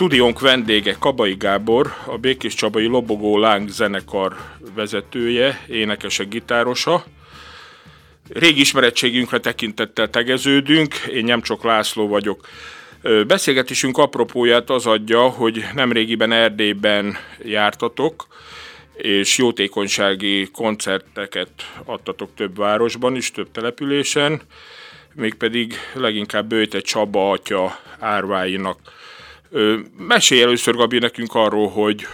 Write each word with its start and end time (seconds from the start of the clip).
Stúdiónk 0.00 0.40
vendége 0.40 0.96
Kabai 0.98 1.34
Gábor, 1.34 1.94
a 2.06 2.18
Békés 2.18 2.54
Csabai 2.54 2.86
Lobogó 2.86 3.38
Láng 3.38 3.68
zenekar 3.68 4.36
vezetője, 4.74 5.64
énekese, 5.68 6.24
gitárosa. 6.24 7.04
Régi 8.28 8.60
ismerettségünkre 8.60 9.40
tekintettel 9.40 10.10
tegeződünk, 10.10 10.94
én 10.94 11.24
nem 11.24 11.40
csak 11.40 11.64
László 11.64 12.08
vagyok. 12.08 12.48
Beszélgetésünk 13.26 13.98
apropóját 13.98 14.70
az 14.70 14.86
adja, 14.86 15.28
hogy 15.28 15.64
nemrégiben 15.74 16.32
Erdélyben 16.32 17.16
jártatok, 17.44 18.26
és 18.94 19.38
jótékonysági 19.38 20.50
koncerteket 20.50 21.50
adtatok 21.84 22.30
több 22.34 22.56
városban 22.56 23.16
is, 23.16 23.30
több 23.30 23.50
településen, 23.50 24.40
mégpedig 25.14 25.74
leginkább 25.94 26.46
Bőte 26.46 26.80
Csaba 26.80 27.30
atya 27.30 27.78
árváinak. 27.98 28.98
Mesélj 29.96 30.42
először, 30.42 30.74
Gabi, 30.74 30.98
nekünk 30.98 31.34
arról, 31.34 31.68
hogy 31.68 32.06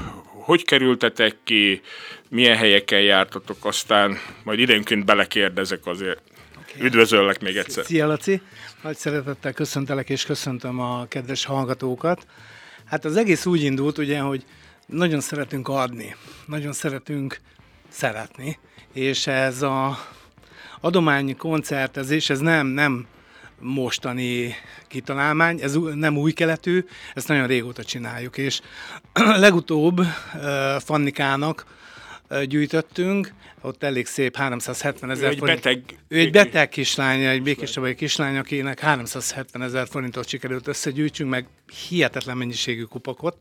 hogy 0.47 0.65
kerültetek 0.65 1.37
ki, 1.45 1.81
milyen 2.29 2.57
helyeken 2.57 3.01
jártatok, 3.01 3.65
aztán 3.65 4.19
majd 4.45 4.59
időnként 4.59 5.05
belekérdezek 5.05 5.87
azért. 5.87 6.21
Okay. 6.59 6.87
Üdvözöllek 6.87 7.41
még 7.41 7.57
egyszer. 7.57 7.85
Szia, 7.85 8.07
Laci! 8.07 8.41
Nagy 8.83 8.97
szeretettel 8.97 9.53
köszöntelek, 9.53 10.11
és 10.11 10.25
köszöntöm 10.25 10.81
a 10.81 11.07
kedves 11.09 11.45
hallgatókat. 11.45 12.27
Hát 12.85 13.05
az 13.05 13.17
egész 13.17 13.47
úgy 13.47 13.63
indult, 13.63 13.99
ugye, 13.99 14.19
hogy 14.19 14.45
nagyon 14.87 15.21
szeretünk 15.21 15.69
adni, 15.69 16.17
nagyon 16.47 16.73
szeretünk 16.73 17.41
szeretni, 17.89 18.59
és 18.93 19.27
ez 19.27 19.63
a 19.63 19.99
adományi 20.81 21.35
koncertezés, 21.35 22.31
ez 22.31 22.39
nem, 22.39 22.67
nem 22.67 23.07
mostani 23.61 24.55
kitalálmány, 24.89 25.61
ez 25.61 25.77
nem 25.95 26.17
új 26.17 26.33
keletű, 26.33 26.85
ezt 27.15 27.29
nagyon 27.29 27.47
régóta 27.47 27.85
csináljuk, 27.85 28.39
és 28.39 28.61
legutóbb 29.47 30.01
Fannikának 30.79 31.67
gyűjtöttünk, 32.45 33.33
ott 33.61 33.83
elég 33.83 34.07
szép 34.07 34.37
370 34.37 35.11
ezer 35.11 35.37
forint. 35.37 35.63
Beteg... 35.63 35.83
Ő 36.09 36.19
egy 36.19 36.31
beteg 36.31 36.69
kislány, 36.69 37.21
egy 37.21 37.43
békésabbai 37.43 37.95
kislány, 37.95 38.37
akinek 38.37 38.81
370 38.81 39.63
ezer 39.63 39.89
forintot 39.89 40.29
sikerült 40.29 40.69
összegyűjtsünk, 40.69 41.31
meg 41.31 41.47
hihetetlen 41.89 42.37
mennyiségű 42.37 42.83
kupakot. 42.83 43.37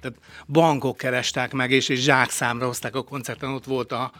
Tehát 0.00 0.18
bankok 0.46 0.96
keresták 0.96 1.52
meg, 1.52 1.70
és, 1.70 1.88
és 1.88 2.02
zsákszámra 2.02 2.66
hozták 2.66 2.94
a 2.94 3.02
koncerten, 3.02 3.50
ott 3.50 3.64
volt 3.64 3.92
a 3.92 4.12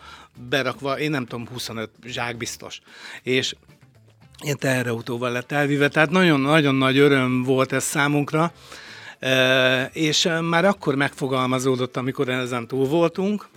berakva, 0.48 0.98
én 0.98 1.10
nem 1.10 1.26
tudom, 1.26 1.48
25 1.48 1.90
zsák 2.04 2.36
biztos. 2.36 2.80
És 3.22 3.54
ilyen 4.42 4.58
teherautóval 4.58 5.30
lett 5.30 5.52
elvive, 5.52 5.88
tehát 5.88 6.10
nagyon-nagyon 6.10 6.74
nagy 6.74 6.98
öröm 6.98 7.42
volt 7.42 7.72
ez 7.72 7.84
számunkra, 7.84 8.52
e, 9.18 9.84
és 9.92 10.28
már 10.42 10.64
akkor 10.64 10.94
megfogalmazódott, 10.94 11.96
amikor 11.96 12.28
ezen 12.28 12.66
túl 12.66 12.86
voltunk, 12.86 13.48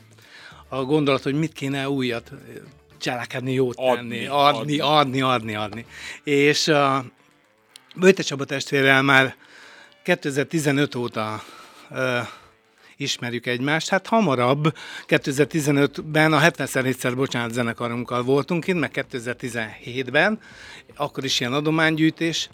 a 0.70 0.84
gondolat, 0.84 1.24
hogy 1.24 1.34
mit 1.34 1.54
kéne 1.54 1.90
újat 1.90 2.32
cselekedni, 2.98 3.54
jót 3.54 3.76
tenni, 3.76 4.26
adni, 4.26 4.80
adni, 4.80 4.80
adni, 4.80 5.22
adni, 5.22 5.56
adni. 5.56 5.86
És 6.24 6.68
a 6.68 7.06
Böjte 7.96 8.24
Csaba 8.24 8.46
testvérrel 8.46 9.02
már 9.02 9.36
2015 10.04 10.96
óta 10.96 11.44
ismerjük 13.00 13.46
egymást. 13.46 13.90
Hát 13.90 14.08
hamarabb, 14.08 14.74
2015-ben 15.08 16.34
a 16.34 16.38
70 16.38 16.86
egyszer 16.86 17.16
bocsánat 17.16 17.54
zenekarunkkal 17.54 18.24
voltunk 18.24 18.68
itt, 18.68 18.80
meg 18.80 18.92
2017-ben, 18.94 20.40
akkor 20.96 21.24
is 21.24 21.40
ilyen 21.40 21.54
adománygyűjtés, 21.54 22.50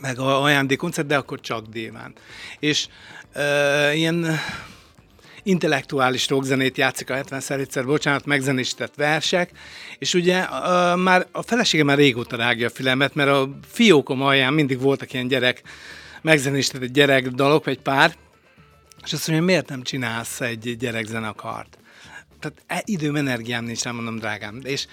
meg 0.00 0.18
a 0.18 0.42
ajándékoncert, 0.42 1.06
de 1.06 1.16
akkor 1.16 1.40
csak 1.40 1.66
déván. 1.66 2.12
És 2.58 2.86
uh, 3.34 3.96
ilyen 3.96 4.38
intellektuális 5.42 6.28
rockzenét 6.28 6.78
játszik 6.78 7.10
a 7.10 7.14
70 7.14 7.42
egyszer, 7.48 7.84
bocsánat, 7.84 8.26
megzenésített 8.26 8.94
versek, 8.94 9.50
és 9.98 10.14
ugye 10.14 10.40
uh, 10.40 10.96
már 10.96 11.26
a 11.32 11.42
felesége 11.42 11.84
már 11.84 11.96
régóta 11.96 12.36
rágja 12.36 12.66
a 12.66 12.70
fülemet, 12.70 13.14
mert 13.14 13.30
a 13.30 13.58
fiókom 13.66 14.22
alján 14.22 14.52
mindig 14.52 14.80
voltak 14.80 15.12
ilyen 15.12 15.28
gyerek, 15.28 15.62
megzenésített 16.22 16.84
gyerek 16.84 17.28
dalok, 17.28 17.66
egy 17.66 17.80
pár, 17.80 18.14
és 19.04 19.12
azt 19.12 19.28
mondja, 19.28 19.46
miért 19.46 19.68
nem 19.68 19.82
csinálsz 19.82 20.40
egy 20.40 20.76
gyerekzenekart? 20.76 21.78
Tehát 22.40 22.62
e, 22.66 22.82
időm, 22.84 23.16
energiám 23.16 23.64
nincs, 23.64 23.84
nem 23.84 23.94
mondom, 23.94 24.18
drágám. 24.18 24.60
És, 24.62 24.86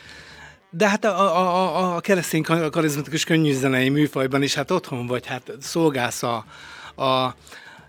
de 0.69 0.89
hát 0.89 1.05
a, 1.05 1.37
a, 1.37 1.95
a, 1.95 1.99
keresztény 1.99 2.43
karizmatikus 2.71 3.23
könnyűzenei 3.23 3.89
műfajban 3.89 4.43
is 4.43 4.53
hát 4.53 4.71
otthon 4.71 5.07
vagy, 5.07 5.25
hát 5.25 5.51
szolgálsz 5.59 6.23
a, 6.23 6.45
a 7.03 7.35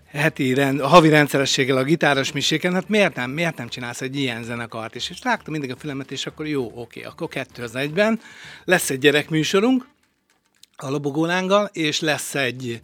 heti, 0.05 0.53
rend, 0.53 0.79
a 0.79 0.87
havi 0.87 1.09
rendszerességgel 1.09 1.77
a 1.77 1.83
gitáros 1.83 2.31
miséken, 2.31 2.73
hát 2.73 2.89
miért 2.89 3.15
nem, 3.15 3.31
miért 3.31 3.57
nem 3.57 3.67
csinálsz 3.67 4.01
egy 4.01 4.15
ilyen 4.15 4.43
zenekart 4.43 4.95
is? 4.95 5.09
És 5.09 5.19
rágtam 5.23 5.51
mindig 5.51 5.71
a 5.71 5.75
fülemet, 5.75 6.11
és 6.11 6.25
akkor 6.25 6.47
jó, 6.47 6.71
oké, 6.75 7.03
akkor 7.03 7.27
kettő 7.27 7.63
az 7.63 7.75
egyben. 7.75 8.19
Lesz 8.63 8.89
egy 8.89 8.99
gyerekműsorunk 8.99 9.87
a 10.75 10.89
lobogólánggal, 10.89 11.69
és 11.73 11.99
lesz 11.99 12.35
egy 12.35 12.81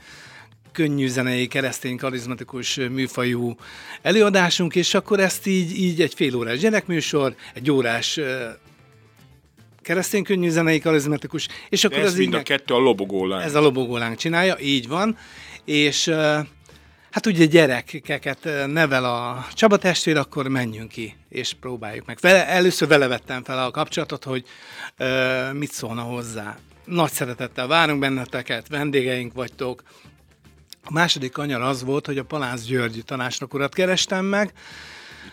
könnyű 0.78 1.08
zenei, 1.08 1.48
keresztény, 1.48 1.98
karizmatikus 1.98 2.76
műfajú 2.76 3.56
előadásunk, 4.02 4.76
és 4.76 4.94
akkor 4.94 5.20
ezt 5.20 5.48
így, 5.48 5.80
így 5.80 6.02
egy 6.02 6.14
fél 6.14 6.36
órás 6.36 6.60
gyerekműsor, 6.60 7.36
egy 7.54 7.72
órás 7.72 8.20
keresztény 9.82 10.24
könnyű 10.24 10.50
zenei, 10.50 10.80
karizmatikus, 10.80 11.48
és 11.70 11.84
akkor 11.84 11.98
ez 11.98 12.16
mind 12.16 12.34
a 12.34 12.44
kettő 12.44 12.74
a 12.74 12.78
lobogólánk. 12.78 13.44
Ez 13.44 13.56
a 13.56 13.60
lobogólánk 13.60 14.18
csinálja, 14.18 14.58
így 14.60 14.88
van, 14.88 15.18
és 15.66 16.08
hát 17.12 17.26
ugye 17.26 17.46
gyerekeket 17.46 18.50
nevel 18.68 19.06
a 19.06 19.48
Csaba 19.54 19.78
testvér, 19.78 20.18
akkor 20.18 20.48
menjünk 20.48 20.90
ki, 20.90 21.16
és 21.30 21.54
próbáljuk 21.60 22.06
meg. 22.06 22.18
Vele, 22.22 22.48
először 22.48 22.88
vele 22.88 23.08
vettem 23.08 23.44
fel 23.44 23.66
a 23.66 23.72
kapcsolatot, 23.72 24.24
hogy 24.24 24.44
uh, 25.00 25.54
mit 25.54 25.72
szólna 25.72 26.02
hozzá. 26.02 26.58
Nagy 26.86 27.12
szeretettel 27.12 27.68
várunk 27.68 28.00
benneteket, 28.00 28.68
vendégeink 28.68 29.34
vagytok, 29.34 29.84
a 30.90 30.94
második 30.94 31.32
kanyar 31.32 31.62
az 31.62 31.84
volt, 31.84 32.06
hogy 32.06 32.18
a 32.18 32.24
Palász 32.24 32.64
György 32.64 33.02
tanácsnok 33.06 33.54
urat 33.54 33.74
kerestem 33.74 34.26
meg, 34.26 34.54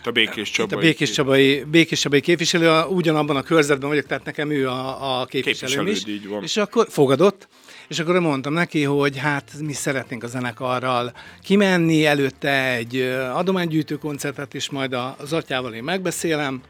itt 0.05 0.07
a 0.07 0.11
Békés 0.11 0.49
Csabai. 0.51 0.71
Itt 0.71 0.83
a 0.83 0.87
Békés 0.87 1.11
Csabai, 1.11 1.63
Békés 1.63 1.99
Csabai 1.99 2.21
képviselő, 2.21 2.69
a, 2.69 2.87
ugyanabban 2.87 3.35
a 3.35 3.41
körzetben 3.41 3.89
vagyok, 3.89 4.05
tehát 4.05 4.25
nekem 4.25 4.51
ő 4.51 4.69
a, 4.69 5.19
a 5.21 5.25
képviselőm 5.25 5.87
is. 5.87 6.05
Így 6.05 6.27
van. 6.27 6.43
És 6.43 6.57
akkor 6.57 6.87
fogadott, 6.89 7.47
és 7.87 7.99
akkor 7.99 8.19
mondtam 8.19 8.53
neki, 8.53 8.83
hogy 8.83 9.17
hát 9.17 9.51
mi 9.59 9.73
szeretnénk 9.73 10.23
a 10.23 10.27
zenekarral 10.27 11.13
kimenni, 11.43 12.05
előtte 12.05 12.73
egy 12.73 13.01
adománygyűjtő 13.33 13.95
koncertet 13.95 14.53
is 14.53 14.69
majd 14.69 14.93
az 15.17 15.33
atyával 15.33 15.73
én 15.73 15.83
megbeszélem, 15.83 16.61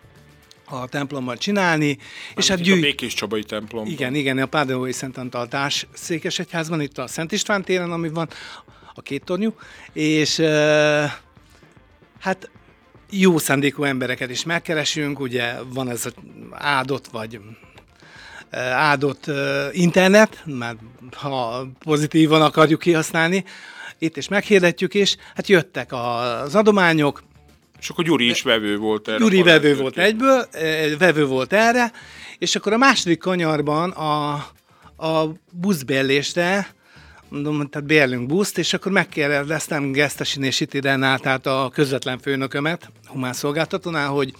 a 0.69 0.87
templommal 0.87 1.37
csinálni. 1.37 1.97
Már 1.97 2.35
és 2.35 2.47
hát 2.47 2.61
gyűjt... 2.61 2.77
A 2.77 2.81
Békés 2.81 3.13
Csabai 3.13 3.43
templom. 3.43 3.85
Igen, 3.85 4.15
igen, 4.15 4.37
a 4.37 4.45
Pádolói 4.45 4.91
Szent 4.91 5.17
Antal 5.17 5.47
társ 5.47 5.87
székesegyházban, 5.93 6.81
itt 6.81 6.97
a 6.97 7.07
Szent 7.07 7.31
István 7.31 7.63
téren, 7.63 7.91
ami 7.91 8.09
van, 8.09 8.29
a 8.95 9.01
két 9.01 9.23
tornyú, 9.23 9.53
és 9.93 10.39
hát 12.19 12.49
jó 13.09 13.37
szándékú 13.37 13.83
embereket 13.83 14.29
is 14.29 14.43
megkeresünk, 14.43 15.19
ugye 15.19 15.53
van 15.73 15.89
ez 15.89 16.03
áldott 16.51 17.07
vagy 17.07 17.39
áldott 18.71 19.25
internet, 19.71 20.41
mert 20.45 20.77
ha 21.15 21.67
pozitívan 21.79 22.41
akarjuk 22.41 22.79
kihasználni, 22.79 23.43
itt 23.97 24.17
is 24.17 24.27
meghirdetjük, 24.27 24.93
és 24.93 25.15
hát 25.35 25.47
jöttek 25.47 25.91
az 25.91 26.55
adományok, 26.55 27.23
és 27.79 27.89
akkor 27.89 28.03
Gyuri 28.03 28.29
is 28.29 28.41
vevő 28.41 28.77
volt 28.77 29.07
erre. 29.07 29.17
Gyuri 29.17 29.43
vevő 29.43 29.75
volt 29.75 29.97
egyből, 29.97 30.47
vevő 30.97 31.25
volt 31.25 31.53
erre, 31.53 31.91
és 32.37 32.55
akkor 32.55 32.73
a 32.73 32.77
második 32.77 33.19
kanyarban 33.19 33.89
a, 33.89 34.33
a 35.07 35.27
buszbérlésre 35.51 36.74
mondom, 37.43 37.67
tehát 37.67 37.87
bérlünk 37.87 38.27
buszt, 38.27 38.57
és 38.57 38.73
akkor 38.73 38.91
megkérdeztem 38.91 39.91
Gesztesin 39.91 40.43
és 40.43 40.59
Iti 40.59 40.79
Renátát, 40.79 41.45
a 41.45 41.69
közvetlen 41.73 42.19
főnökömet, 42.19 42.91
humán 43.07 43.33
szolgáltatónál, 43.33 44.09
hogy 44.09 44.33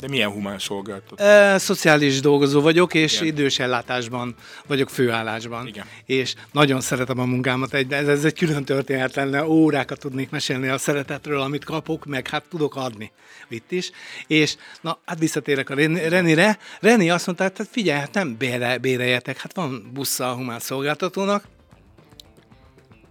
de 0.00 0.08
milyen 0.08 0.30
humán 0.30 0.58
szolgáltató? 0.58 1.24
E, 1.24 1.58
szociális 1.58 2.20
dolgozó 2.20 2.60
vagyok, 2.60 2.94
és 2.94 3.14
Igen. 3.14 3.26
idős 3.26 3.58
ellátásban 3.58 4.34
vagyok 4.66 4.90
főállásban. 4.90 5.66
Igen. 5.66 5.84
És 6.04 6.34
nagyon 6.52 6.80
szeretem 6.80 7.18
a 7.18 7.24
munkámat. 7.24 7.74
Egy, 7.74 7.92
ez, 7.92 8.08
ez 8.08 8.24
egy 8.24 8.34
külön 8.38 8.64
történet 8.64 9.14
lenne, 9.14 9.46
órákat 9.46 9.98
tudnék 9.98 10.30
mesélni 10.30 10.68
a 10.68 10.78
szeretetről, 10.78 11.40
amit 11.40 11.64
kapok, 11.64 12.04
meg 12.04 12.28
hát 12.28 12.44
tudok 12.48 12.76
adni 12.76 13.12
itt 13.48 13.72
is. 13.72 13.90
És 14.26 14.56
na, 14.80 14.98
hát 15.04 15.18
visszatérek 15.18 15.70
a 15.70 15.74
Renire. 16.08 16.58
Reni 16.80 17.10
azt 17.10 17.26
mondta, 17.26 17.44
hát 17.44 17.68
figyelj, 17.70 17.98
hát 17.98 18.14
nem 18.14 18.36
bére, 18.36 18.78
béreljetek, 18.78 19.38
hát 19.38 19.54
van 19.54 19.90
busza 19.94 20.30
a 20.30 20.34
humán 20.34 20.60
szolgáltatónak, 20.60 21.44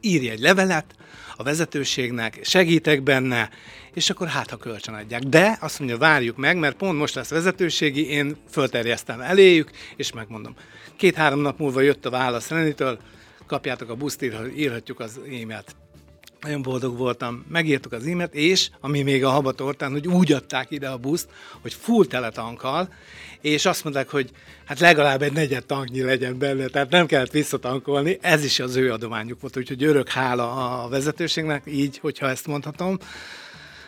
írj 0.04 0.30
egy 0.30 0.40
levelet 0.40 0.96
a 1.36 1.44
vezetőségnek, 1.44 2.40
segítek 2.44 3.02
benne, 3.02 3.50
és 3.94 4.10
akkor 4.10 4.28
hát, 4.28 4.50
ha 4.50 4.58
kölcsön 4.58 4.94
adják. 4.94 5.22
De 5.22 5.58
azt 5.62 5.80
mondja, 5.80 5.98
várjuk 5.98 6.38
meg, 6.38 6.58
mert 6.58 6.76
pont 6.76 6.98
most 6.98 7.16
lesz 7.16 7.30
vezetőségi, 7.30 8.10
én 8.10 8.38
fölterjesztem 8.50 9.22
eléjük, 9.22 9.70
és 9.96 10.12
megmondom. 10.12 10.56
Két-három 10.96 11.40
nap 11.40 11.60
múlva 11.60 11.82
jött 11.82 12.06
a 12.06 12.10
válasz 12.10 12.50
Renitől, 12.50 13.00
kapjátok 13.48 13.90
a 13.90 13.96
buszt, 13.96 14.26
írhatjuk 14.56 15.00
az 15.00 15.20
e-mailt. 15.26 15.76
Nagyon 16.44 16.62
boldog 16.62 16.98
voltam, 16.98 17.46
megírtuk 17.48 17.92
az 17.92 18.06
e-mailt, 18.06 18.34
és 18.34 18.70
ami 18.80 19.02
még 19.02 19.24
a 19.24 19.30
habatortán, 19.30 19.92
hogy 19.92 20.08
úgy 20.08 20.32
adták 20.32 20.72
ide 20.72 20.88
a 20.88 20.98
buszt, 20.98 21.30
hogy 21.62 21.74
full 21.74 22.06
teletankkal, 22.06 22.94
és 23.42 23.66
azt 23.66 23.84
mondták, 23.84 24.10
hogy 24.10 24.30
hát 24.66 24.80
legalább 24.80 25.22
egy 25.22 25.34
negyed 25.34 25.66
tanknyi 25.66 26.02
legyen 26.02 26.38
benne, 26.38 26.68
tehát 26.68 26.90
nem 26.90 27.06
kellett 27.06 27.32
visszatankolni, 27.32 28.18
ez 28.22 28.44
is 28.44 28.60
az 28.60 28.76
ő 28.76 28.92
adományuk 28.92 29.42
volt, 29.42 29.58
úgyhogy 29.58 29.84
örök 29.84 30.10
hála 30.10 30.82
a 30.84 30.88
vezetőségnek, 30.88 31.64
így, 31.66 31.98
hogyha 31.98 32.30
ezt 32.30 32.48
mondhatom. 32.48 32.98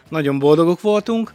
Nagyon 0.10 0.40
boldogok 0.40 0.82
voltunk, 0.82 1.34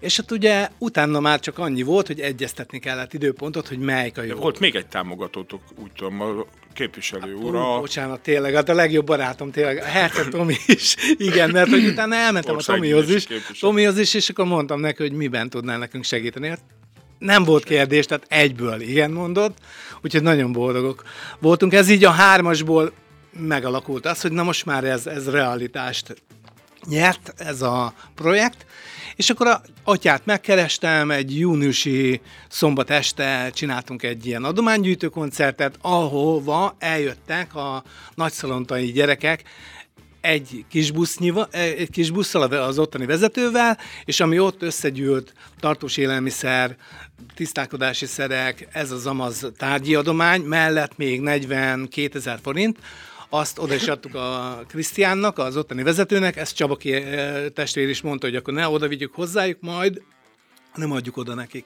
és 0.00 0.16
hát 0.16 0.30
ugye 0.30 0.68
utána 0.78 1.20
már 1.20 1.40
csak 1.40 1.58
annyi 1.58 1.82
volt, 1.82 2.06
hogy 2.06 2.20
egyeztetni 2.20 2.78
kellett 2.78 3.12
időpontot, 3.12 3.68
hogy 3.68 3.78
melyik 3.78 4.18
a 4.18 4.22
jó. 4.22 4.34
De 4.34 4.40
volt 4.40 4.58
még 4.58 4.74
egy 4.74 4.86
támogatótok, 4.86 5.62
úgy 5.82 5.92
tudom, 5.92 6.20
a 6.20 6.46
képviselő 6.72 7.34
úr. 7.34 7.54
A... 7.54 7.78
Bocsánat, 7.78 8.20
tényleg, 8.20 8.54
hát 8.54 8.68
a 8.68 8.74
legjobb 8.74 9.06
barátom 9.06 9.50
tényleg, 9.50 9.84
Herce 9.84 10.28
Tomi 10.28 10.56
is, 10.66 10.96
igen, 11.16 11.50
mert 11.50 11.68
hogy 11.68 11.86
utána 11.86 12.14
elmentem 12.14 12.56
a 12.56 12.62
Tomihoz 12.62 13.10
is, 13.10 13.26
Tomihoz 13.60 13.98
is, 13.98 14.14
és 14.14 14.28
akkor 14.28 14.44
mondtam 14.44 14.80
neki, 14.80 15.02
hogy 15.02 15.12
miben 15.12 15.50
tudnál 15.50 15.78
nekünk 15.78 16.04
segíteni. 16.04 16.48
Hát 16.48 16.60
nem 17.18 17.44
volt 17.44 17.64
kérdés, 17.64 18.06
tehát 18.06 18.26
egyből 18.28 18.80
igen 18.80 19.10
mondott, 19.10 19.58
úgyhogy 20.02 20.22
nagyon 20.22 20.52
boldogok 20.52 21.02
voltunk. 21.38 21.72
Ez 21.72 21.88
így 21.88 22.04
a 22.04 22.10
hármasból 22.10 22.92
megalakult 23.38 24.06
az, 24.06 24.20
hogy 24.20 24.32
na 24.32 24.42
most 24.42 24.64
már 24.64 24.84
ez, 24.84 25.06
ez 25.06 25.30
realitást 25.30 26.22
nyert, 26.88 27.34
ez 27.36 27.62
a 27.62 27.94
projekt, 28.14 28.66
és 29.16 29.30
akkor 29.30 29.46
a 29.46 29.60
atyát 29.84 30.24
megkerestem, 30.24 31.10
egy 31.10 31.38
júniusi 31.38 32.20
szombat 32.48 32.90
este 32.90 33.50
csináltunk 33.54 34.02
egy 34.02 34.26
ilyen 34.26 34.44
adománygyűjtő 34.44 35.08
koncertet, 35.08 35.78
ahova 35.80 36.76
eljöttek 36.78 37.54
a 37.54 37.82
nagyszalontai 38.14 38.92
gyerekek, 38.92 39.42
egy 40.20 40.64
kis, 40.70 40.90
busznyiva, 40.90 41.46
egy 41.50 41.90
kis 41.90 42.10
busszal 42.10 42.42
az 42.42 42.78
ottani 42.78 43.06
vezetővel, 43.06 43.78
és 44.04 44.20
ami 44.20 44.38
ott 44.38 44.62
összegyűlt, 44.62 45.32
tartós 45.60 45.96
élelmiszer, 45.96 46.76
tisztálkodási 47.34 48.06
szerek, 48.06 48.68
ez 48.72 48.90
az 48.90 49.06
amaz 49.06 49.50
tárgyi 49.56 49.94
adomány, 49.94 50.42
mellett 50.42 50.96
még 50.96 51.20
42 51.20 52.18
ezer 52.18 52.38
forint, 52.42 52.78
azt 53.28 53.58
oda 53.58 53.74
is 53.74 53.88
adtuk 53.88 54.14
a 54.14 54.60
Krisztiánnak, 54.68 55.38
az 55.38 55.56
ottani 55.56 55.82
vezetőnek, 55.82 56.36
ezt 56.36 56.56
Csaba 56.56 56.76
eh, 56.82 57.44
testvér 57.54 57.88
is 57.88 58.00
mondta, 58.00 58.26
hogy 58.26 58.36
akkor 58.36 58.54
ne 58.54 58.68
oda 58.68 58.88
vigyük 58.88 59.14
hozzájuk, 59.14 59.60
majd 59.60 60.02
nem 60.76 60.92
adjuk 60.92 61.16
oda 61.16 61.34
nekik. 61.34 61.64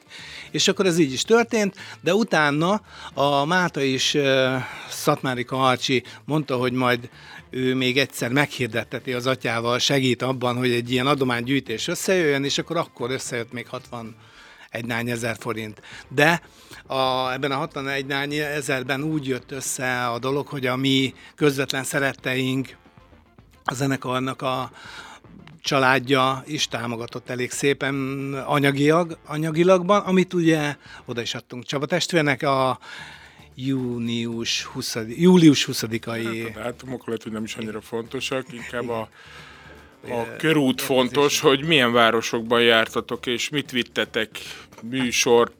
És 0.50 0.68
akkor 0.68 0.86
ez 0.86 0.98
így 0.98 1.12
is 1.12 1.22
történt, 1.22 1.76
de 2.00 2.14
utána 2.14 2.82
a 3.14 3.44
Máta 3.44 3.80
is 3.80 4.14
uh, 4.14 4.54
Szatmári 4.88 5.44
Karcsi 5.44 6.02
mondta, 6.24 6.56
hogy 6.56 6.72
majd 6.72 7.08
ő 7.50 7.74
még 7.74 7.98
egyszer 7.98 8.30
meghirdetteti 8.30 9.12
az 9.12 9.26
atyával, 9.26 9.78
segít 9.78 10.22
abban, 10.22 10.56
hogy 10.56 10.70
egy 10.70 10.90
ilyen 10.90 11.06
adománygyűjtés 11.06 11.88
összejöjjön, 11.88 12.44
és 12.44 12.58
akkor 12.58 12.76
akkor 12.76 13.10
összejött 13.10 13.52
még 13.52 13.68
60 13.68 14.16
egy 14.70 14.84
nány 14.84 15.10
ezer 15.10 15.36
forint. 15.38 15.82
De 16.08 16.42
a, 16.90 17.32
ebben 17.32 17.50
a 17.50 17.56
61 17.56 18.06
nány 18.06 18.32
ezerben 18.34 19.02
úgy 19.02 19.26
jött 19.26 19.50
össze 19.50 20.06
a 20.06 20.18
dolog, 20.18 20.46
hogy 20.46 20.66
a 20.66 20.76
mi 20.76 21.14
közvetlen 21.34 21.84
szeretteink 21.84 22.76
a 23.64 23.74
zenekarnak 23.74 24.42
a 24.42 24.70
családja 25.62 26.42
is 26.46 26.68
támogatott 26.68 27.30
elég 27.30 27.50
szépen 27.50 27.94
anyagilag, 28.46 29.18
anyagilagban, 29.26 30.00
amit 30.00 30.34
ugye 30.34 30.76
oda 31.04 31.20
is 31.20 31.34
adtunk 31.34 31.64
Csaba 31.64 31.86
testvérnek 31.86 32.42
a 32.42 32.78
június 33.54 34.64
20, 34.64 34.96
július 35.08 35.68
20-ai... 35.72 36.50
Hát 36.54 36.56
a 36.56 36.70
dátumok 36.70 37.06
lehet, 37.06 37.22
hogy 37.22 37.32
nem 37.32 37.44
is 37.44 37.56
annyira 37.56 37.80
fontosak, 37.80 38.52
inkább 38.52 38.88
a 38.88 39.08
a 40.08 40.36
körút 40.36 40.80
fontos, 40.80 41.40
hogy 41.40 41.64
milyen 41.64 41.92
városokban 41.92 42.62
jártatok, 42.62 43.26
és 43.26 43.48
mit 43.48 43.70
vittetek, 43.70 44.30
műsort, 44.82 45.52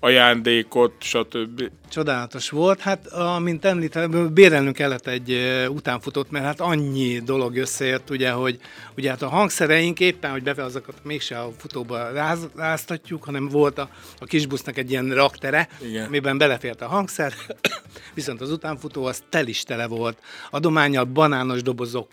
ajándékot, 0.00 0.92
stb. 0.98 1.70
Csodálatos 1.88 2.50
volt. 2.50 2.80
Hát, 2.80 3.06
amint 3.06 3.64
említettem, 3.64 4.34
bérelnünk 4.34 4.76
kellett 4.76 5.06
egy 5.06 5.40
utánfutót, 5.68 6.30
mert 6.30 6.44
hát 6.44 6.60
annyi 6.60 7.18
dolog 7.18 7.56
összejött, 7.56 8.10
ugye, 8.10 8.30
hogy 8.30 8.58
ugye 8.96 9.10
hát 9.10 9.22
a 9.22 9.28
hangszereink 9.28 10.00
éppen, 10.00 10.30
hogy 10.30 10.42
befe 10.42 10.64
azokat 10.64 10.94
mégse 11.02 11.38
a 11.38 11.50
futóba 11.56 12.10
ráz, 12.10 12.48
ráztatjuk, 12.56 13.24
hanem 13.24 13.48
volt 13.48 13.78
a, 13.78 13.88
a 14.18 14.24
kisbusznak 14.24 14.78
egy 14.78 14.90
ilyen 14.90 15.14
raktere, 15.14 15.68
Igen. 15.80 16.06
amiben 16.06 16.38
belefért 16.38 16.82
a 16.82 16.86
hangszer, 16.86 17.32
viszont 18.14 18.40
az 18.40 18.50
utánfutó 18.50 19.04
az 19.04 19.22
tel 19.28 19.46
is 19.46 19.62
tele 19.62 19.86
volt. 19.86 20.18
Adományal 20.50 21.04
banános 21.04 21.62
dobozok, 21.62 22.08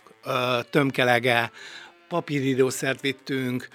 tömkelege, 0.70 1.52
papírírószert 2.08 3.02
vittünk, 3.02 3.68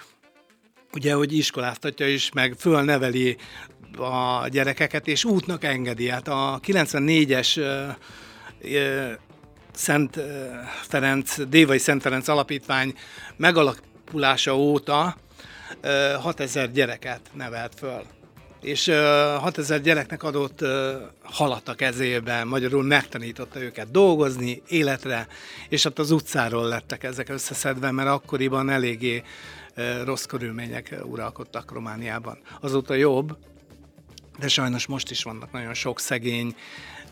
ugye, 0.93 1.15
hogy 1.15 1.33
iskoláztatja 1.33 2.09
is, 2.09 2.33
meg 2.33 2.55
fölneveli 2.59 3.37
a 3.97 4.49
gyerekeket, 4.49 5.07
és 5.07 5.25
útnak 5.25 5.65
engedi. 5.65 6.09
Hát 6.09 6.29
a 6.29 6.61
94-es 6.67 7.61
Szent 9.73 10.21
Ferenc, 10.83 11.49
Dévai 11.49 11.79
Szent 11.79 12.03
Ferenc 12.03 12.29
Alapítvány 12.29 12.95
megalakulása 13.37 14.57
óta 14.57 15.17
6000 16.21 16.71
gyereket 16.71 17.21
nevelt 17.35 17.75
föl 17.79 18.03
és 18.61 18.87
uh, 18.87 18.97
6000 19.41 19.81
gyereknek 19.81 20.23
adott 20.23 20.65
halat 21.23 21.69
a 21.69 21.75
kezében, 21.75 22.47
magyarul 22.47 22.83
megtanította 22.83 23.61
őket 23.61 23.91
dolgozni, 23.91 24.63
életre, 24.69 25.27
és 25.69 25.85
ott 25.85 25.99
az 25.99 26.11
utcáról 26.11 26.69
lettek 26.69 27.05
ezek 27.05 27.29
összeszedve, 27.29 27.91
mert 27.91 28.09
akkoriban 28.09 28.71
eléggé 28.71 29.23
rossz 30.05 30.25
körülmények 30.25 30.95
uralkodtak 31.05 31.73
Romániában. 31.73 32.39
Azóta 32.61 32.95
jobb, 32.95 33.37
de 34.39 34.49
sajnos 34.49 34.87
most 34.87 35.11
is 35.11 35.23
vannak 35.23 35.53
nagyon 35.53 35.75
sok 35.75 36.01
szegény, 36.01 36.55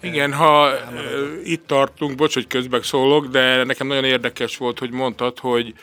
igen, 0.00 0.32
ha 0.32 0.73
uh, 0.73 1.49
itt 1.49 1.67
tartunk, 1.67 2.14
bocs, 2.14 2.34
hogy 2.34 2.46
közben 2.46 2.82
szólok, 2.82 3.26
de 3.26 3.64
nekem 3.64 3.87
nagyon 3.87 4.05
érdekes 4.05 4.56
volt, 4.56 4.78
hogy 4.78 4.90
mondtad, 4.90 5.38
hogy 5.38 5.75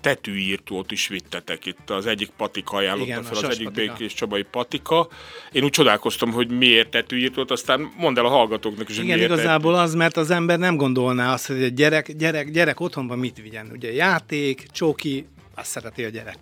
tetűírtót 0.00 0.90
is 0.90 1.08
vittetek 1.08 1.66
itt, 1.66 1.90
az 1.90 2.06
egyik 2.06 2.30
patika 2.36 2.76
ajánlotta 2.76 3.06
Igen, 3.06 3.22
fel, 3.22 3.36
az 3.36 3.44
egyik 3.44 3.68
patika. 3.68 3.92
Békés 3.92 4.14
Csabai 4.14 4.42
patika. 4.42 5.08
Én 5.52 5.64
úgy 5.64 5.70
csodálkoztam, 5.70 6.32
hogy 6.32 6.50
miért 6.50 6.88
tetűírtót, 6.88 7.50
aztán 7.50 7.92
mondd 7.96 8.18
el 8.18 8.24
a 8.24 8.28
hallgatóknak 8.28 8.88
is, 8.88 8.96
hogy 8.96 9.04
Igen, 9.04 9.18
igazából 9.18 9.72
tetű. 9.72 9.84
az, 9.84 9.94
mert 9.94 10.16
az 10.16 10.30
ember 10.30 10.58
nem 10.58 10.76
gondolná 10.76 11.32
azt, 11.32 11.46
hogy 11.46 11.62
egy 11.62 11.74
gyerek, 11.74 12.12
gyerek, 12.12 12.50
gyerek 12.50 12.80
otthonban 12.80 13.18
mit 13.18 13.40
vigyen. 13.42 13.70
Ugye 13.72 13.92
játék, 13.92 14.66
csóki, 14.70 15.26
azt 15.54 15.70
szereti 15.70 16.04
a 16.04 16.08
gyerek. 16.08 16.36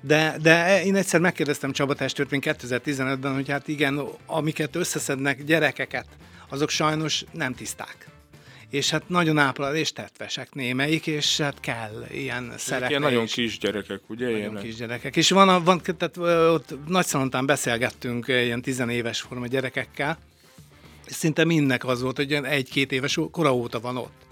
De, 0.00 0.36
de 0.42 0.84
én 0.84 0.96
egyszer 0.96 1.20
megkérdeztem 1.20 1.72
Csaba 1.72 1.94
testvért 1.94 2.30
még 2.30 2.42
2015-ben, 2.44 3.34
hogy 3.34 3.50
hát 3.50 3.68
igen, 3.68 4.00
amiket 4.26 4.76
összeszednek 4.76 5.44
gyerekeket, 5.44 6.06
azok 6.48 6.70
sajnos 6.70 7.24
nem 7.32 7.54
tiszták 7.54 8.08
és 8.70 8.90
hát 8.90 9.08
nagyon 9.08 9.38
ápolad 9.38 9.76
és 9.76 9.92
tetvesek 9.92 10.54
némelyik, 10.54 11.06
és 11.06 11.40
hát 11.40 11.60
kell 11.60 12.06
ilyen 12.10 12.52
szerepek. 12.56 12.90
Ilyen 12.90 13.02
nagyon 13.02 13.26
kis 13.26 13.58
gyerekek, 13.58 14.00
ugye? 14.08 14.24
Nagyon 14.24 14.38
ilyenek? 14.38 14.62
kis 14.62 14.74
gyerekek. 14.74 15.16
És 15.16 15.30
van, 15.30 15.48
a, 15.48 15.62
van 15.62 15.80
tehát 15.96 16.16
ott 16.52 16.74
Nagyszalontán 16.86 17.46
beszélgettünk 17.46 18.28
ilyen 18.28 18.62
tizenéves 18.62 19.20
forma 19.20 19.46
gyerekekkel, 19.46 20.18
és 21.06 21.14
szinte 21.14 21.44
mindnek 21.44 21.84
az 21.84 22.02
volt, 22.02 22.16
hogy 22.16 22.32
egy-két 22.32 22.92
éves 22.92 23.18
kora 23.30 23.54
óta 23.54 23.80
van 23.80 23.96
ott. 23.96 24.26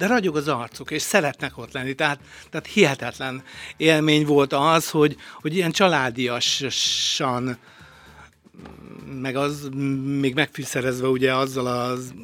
De 0.00 0.06
ragyog 0.06 0.36
az 0.36 0.48
arcuk, 0.48 0.90
és 0.90 1.02
szeretnek 1.02 1.58
ott 1.58 1.72
lenni. 1.72 1.94
Tehát, 1.94 2.20
tehát 2.50 2.66
hihetetlen 2.66 3.42
élmény 3.76 4.26
volt 4.26 4.52
az, 4.52 4.90
hogy, 4.90 5.16
hogy 5.40 5.56
ilyen 5.56 5.70
családiasan 5.70 7.58
meg 9.20 9.36
az 9.36 9.68
még 10.04 10.34
megfűszerezve 10.34 11.08
ugye 11.08 11.34
azzal 11.34 11.66
az 11.66 12.14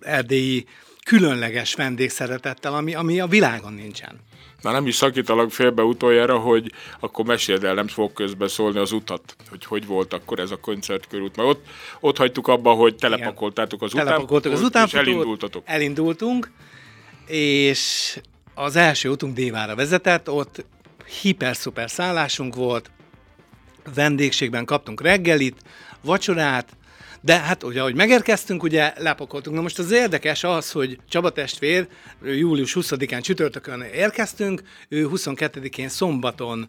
erdélyi 0.00 0.66
különleges 1.04 1.74
vendégszeretettel, 1.74 2.74
ami, 2.74 2.94
ami 2.94 3.20
a 3.20 3.26
világon 3.26 3.72
nincsen. 3.72 4.20
Na 4.62 4.72
nem 4.72 4.86
is 4.86 4.94
szakítalak 4.94 5.50
félbe 5.50 5.82
utoljára, 5.82 6.38
hogy 6.38 6.72
akkor 7.00 7.24
meséld 7.24 7.64
el, 7.64 7.74
nem 7.74 7.88
fog 7.88 8.12
közbeszólni 8.12 8.78
az 8.78 8.92
utat, 8.92 9.36
hogy 9.50 9.64
hogy 9.64 9.86
volt 9.86 10.12
akkor 10.12 10.38
ez 10.38 10.50
a 10.50 10.56
koncertkörút. 10.56 11.36
Mert 11.36 11.48
ott, 11.48 11.66
ott 12.00 12.16
hagytuk 12.16 12.48
abba, 12.48 12.72
hogy 12.72 12.94
telepakoltátok 12.94 13.82
az 13.82 13.94
utánfutót, 13.94 14.46
az 14.46 14.62
utánfutót, 14.62 15.06
és 15.06 15.08
elindultatok. 15.08 15.62
Elindultunk, 15.66 16.50
és 17.30 18.16
az 18.54 18.76
első 18.76 19.08
utunk 19.08 19.34
Dévára 19.34 19.74
vezetett, 19.74 20.30
ott 20.30 20.64
hiper-szuper 21.20 21.90
szállásunk 21.90 22.54
volt, 22.54 22.90
vendégségben 23.94 24.64
kaptunk 24.64 25.00
reggelit, 25.00 25.56
vacsorát, 26.00 26.76
de 27.20 27.38
hát 27.38 27.62
ugye, 27.62 27.80
ahogy 27.80 27.94
megérkeztünk, 27.94 28.62
ugye 28.62 28.92
lepakoltunk. 28.96 29.56
Na 29.56 29.62
most 29.62 29.78
az 29.78 29.90
érdekes 29.90 30.44
az, 30.44 30.70
hogy 30.70 30.98
Csaba 31.08 31.30
testvér 31.30 31.88
július 32.22 32.76
20-án 32.80 33.22
csütörtökön 33.22 33.80
érkeztünk, 33.80 34.62
ő 34.88 35.08
22-én 35.12 35.88
szombaton 35.88 36.68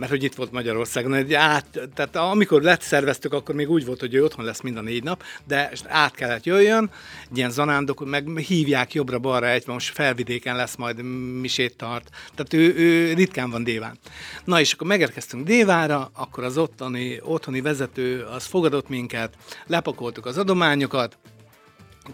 mert 0.00 0.12
hogy 0.12 0.24
itt 0.24 0.34
volt 0.34 0.52
Magyarországon. 0.52 1.14
Egy 1.14 1.34
át, 1.34 1.80
tehát 1.94 2.16
amikor 2.16 2.62
lett 2.62 2.80
szerveztük, 2.80 3.32
akkor 3.32 3.54
még 3.54 3.70
úgy 3.70 3.84
volt, 3.84 4.00
hogy 4.00 4.14
ő 4.14 4.24
otthon 4.24 4.44
lesz 4.44 4.60
mind 4.60 4.76
a 4.76 4.80
négy 4.80 5.02
nap, 5.02 5.22
de 5.46 5.72
át 5.88 6.14
kellett 6.14 6.44
jöjjön, 6.44 6.90
egy 7.30 7.36
ilyen 7.36 7.50
zanándok, 7.50 8.04
meg 8.06 8.38
hívják 8.38 8.94
jobbra-balra 8.94 9.48
egy, 9.48 9.66
most 9.66 9.92
felvidéken 9.94 10.56
lesz 10.56 10.76
majd 10.76 11.02
misét 11.40 11.76
tart. 11.76 12.10
Tehát 12.34 12.52
ő, 12.52 12.74
ő 12.74 13.12
ritkán 13.12 13.50
van 13.50 13.64
Déván. 13.64 13.98
Na 14.44 14.60
és 14.60 14.72
akkor 14.72 14.86
megérkeztünk 14.86 15.46
Dévára, 15.46 16.10
akkor 16.14 16.44
az 16.44 16.58
ottani, 16.58 17.20
otthoni 17.22 17.60
vezető 17.60 18.22
az 18.22 18.44
fogadott 18.44 18.88
minket, 18.88 19.34
lepakoltuk 19.66 20.26
az 20.26 20.38
adományokat, 20.38 21.18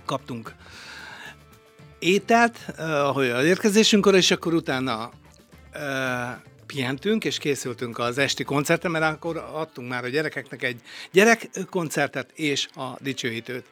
kaptunk 0.04 0.54
ételt, 1.98 2.58
uh, 2.78 2.90
ahogy 2.90 3.28
az 3.28 3.44
érkezésünkkor, 3.44 4.14
és 4.14 4.30
akkor 4.30 4.54
utána 4.54 5.10
uh, 5.74 6.54
pihentünk, 6.66 7.24
és 7.24 7.38
készültünk 7.38 7.98
az 7.98 8.18
esti 8.18 8.44
koncertre, 8.44 8.88
mert 8.88 9.14
akkor 9.14 9.36
adtunk 9.52 9.88
már 9.88 10.04
a 10.04 10.08
gyerekeknek 10.08 10.62
egy 10.62 10.80
gyerekkoncertet 11.12 12.30
és 12.34 12.68
a 12.74 12.96
dicsőítőt. 13.00 13.64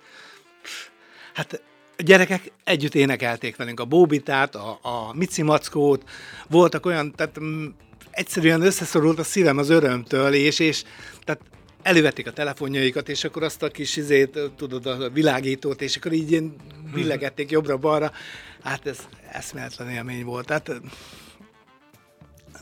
Hát 1.35 1.63
a 1.97 2.03
gyerekek 2.03 2.53
együtt 2.65 2.95
énekelték 2.95 3.57
velünk 3.57 3.81
a 3.81 3.85
Bóbitát, 3.85 4.55
a, 4.55 4.79
a 4.83 5.15
Mici 5.15 5.43
Mackót, 5.43 6.09
voltak 6.49 6.87
olyan, 6.87 7.13
tehát 7.13 7.39
m, 7.39 7.65
egyszerűen 8.11 8.63
összeszorult 8.63 9.19
a 9.19 9.25
szívem 9.25 9.59
az 9.59 9.69
örömtől, 9.69 10.33
és, 10.33 10.59
és 10.59 10.83
tehát 11.25 11.41
elővették 11.83 12.27
a 12.27 12.33
telefonjaikat, 12.33 13.09
és 13.09 13.25
akkor 13.25 13.43
azt 13.43 13.63
a 13.63 13.69
kis 13.69 13.97
izét, 13.97 14.39
tudod, 14.57 14.87
a 14.87 15.11
világítót, 15.11 15.83
és 15.83 15.97
akkor 15.97 16.13
így 16.13 16.31
ilyen 16.31 16.55
villegették 16.93 17.51
jobbra-balra. 17.51 18.13
Hát 18.63 18.87
ez 18.87 18.99
eszméletlen 19.33 19.91
élmény 19.91 20.25
volt. 20.25 20.47
Tehát 20.47 20.71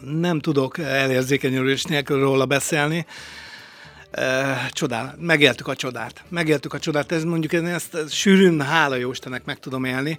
nem 0.05 0.41
tudok 0.41 0.79
elérzékenyülés 0.79 1.85
nélkül 1.85 2.21
róla 2.21 2.47
beszélni. 2.47 3.07
Csodál, 4.71 5.17
megéltük 5.19 5.69
a 5.69 5.77
csodát. 5.77 6.25
Megéltük 6.29 6.73
a 6.73 6.79
csodát, 6.79 7.13
ez 7.13 7.25
mondjuk 7.25 7.53
én 7.53 7.67
ezt 7.67 8.11
sűrűn, 8.11 8.61
hála 8.61 8.95
jó 8.95 9.11
meg 9.45 9.59
tudom 9.59 9.85
élni. 9.85 10.19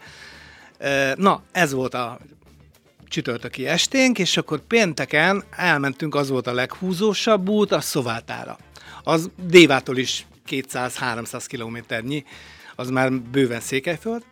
Na, 1.15 1.41
ez 1.51 1.73
volt 1.73 1.93
a 1.93 2.19
csütörtöki 3.07 3.67
esténk, 3.67 4.19
és 4.19 4.37
akkor 4.37 4.59
pénteken 4.59 5.43
elmentünk, 5.49 6.15
az 6.15 6.29
volt 6.29 6.47
a 6.47 6.53
leghúzósabb 6.53 7.49
út, 7.49 7.71
a 7.71 7.81
Szovátára. 7.81 8.57
Az 9.03 9.29
Dévától 9.47 9.97
is 9.97 10.25
200-300 10.49 11.43
kilométernyi, 11.47 12.23
az 12.75 12.89
már 12.89 13.13
bőven 13.13 13.59
Székelyföld, 13.59 14.23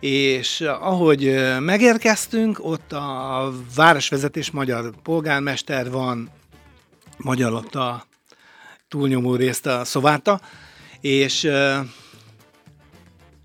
és 0.00 0.60
ahogy 0.60 1.44
megérkeztünk, 1.58 2.64
ott 2.64 2.92
a 2.92 3.52
városvezetés 3.74 4.50
magyar 4.50 4.92
polgármester 5.02 5.90
van, 5.90 6.30
magyar 7.16 7.52
ott 7.52 7.74
a 7.74 8.06
túlnyomó 8.88 9.34
részt 9.34 9.66
a 9.66 9.84
Szováta, 9.84 10.40
és 11.00 11.50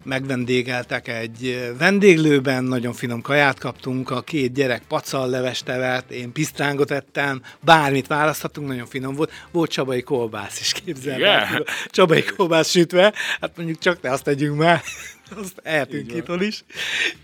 megvendégeltek 0.03 1.07
egy 1.07 1.71
vendéglőben, 1.77 2.63
nagyon 2.63 2.93
finom 2.93 3.21
kaját 3.21 3.59
kaptunk, 3.59 4.09
a 4.09 4.21
két 4.21 4.53
gyerek 4.53 4.81
pacallevest 4.87 5.69
evett, 5.69 6.11
én 6.11 6.31
pisztrángot 6.31 6.91
ettem, 6.91 7.41
bármit 7.61 8.07
választhatunk, 8.07 8.67
nagyon 8.67 8.85
finom 8.85 9.15
volt. 9.15 9.31
Volt 9.51 9.71
csabai 9.71 10.01
kolbász 10.01 10.59
is, 10.59 10.71
képzelni. 10.71 11.21
Yeah. 11.21 11.59
Csabai 11.87 12.23
kolbász 12.23 12.69
sütve, 12.69 13.13
hát 13.41 13.57
mondjuk 13.57 13.79
csak 13.79 14.01
ne 14.01 14.11
azt 14.11 14.23
tegyünk 14.23 14.57
már, 14.57 14.81
azt 15.29 15.59
eltünk 15.63 16.13
itthon 16.13 16.43
is. 16.43 16.63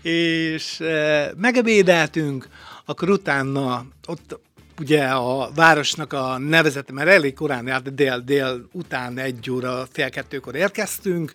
És 0.02 0.80
e, 0.80 1.32
megebédeltünk, 1.36 2.48
akkor 2.84 3.10
utána 3.10 3.86
ott 4.06 4.38
ugye 4.78 5.04
a 5.04 5.50
városnak 5.54 6.12
a 6.12 6.38
nevezete, 6.38 6.92
mert 6.92 7.08
elég 7.08 7.34
korán 7.34 7.66
járt, 7.66 7.94
dél-dél 7.94 8.68
után 8.72 9.18
egy 9.18 9.50
óra, 9.50 9.86
fél 9.92 10.10
kettőkor 10.10 10.54
érkeztünk, 10.54 11.34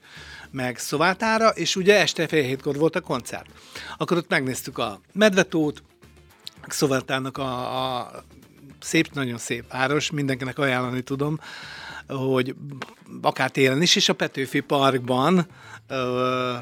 meg 0.52 0.78
Szovátára, 0.78 1.50
és 1.50 1.76
ugye 1.76 2.00
este 2.00 2.28
fél 2.28 2.44
hétkor 2.44 2.76
volt 2.76 2.96
a 2.96 3.02
koncert. 3.02 3.50
Akkor 3.98 4.18
ott 4.18 4.30
megnéztük 4.30 4.78
a 4.78 5.02
Medvetót, 5.14 5.84
Szovátának 6.68 7.38
a, 7.38 8.00
a 8.00 8.12
szép, 8.80 9.14
nagyon 9.14 9.38
szép 9.38 9.72
város, 9.72 10.12
mindenkinek 10.12 10.60
ajánlani 10.60 11.02
tudom, 11.02 11.40
hogy 12.08 12.56
akár 13.22 13.52
télen 13.52 13.82
is, 13.82 13.96
és 13.96 14.10
a 14.10 14.14
Petőfi 14.14 14.60
Parkban 14.60 15.48
ö, 15.88 16.54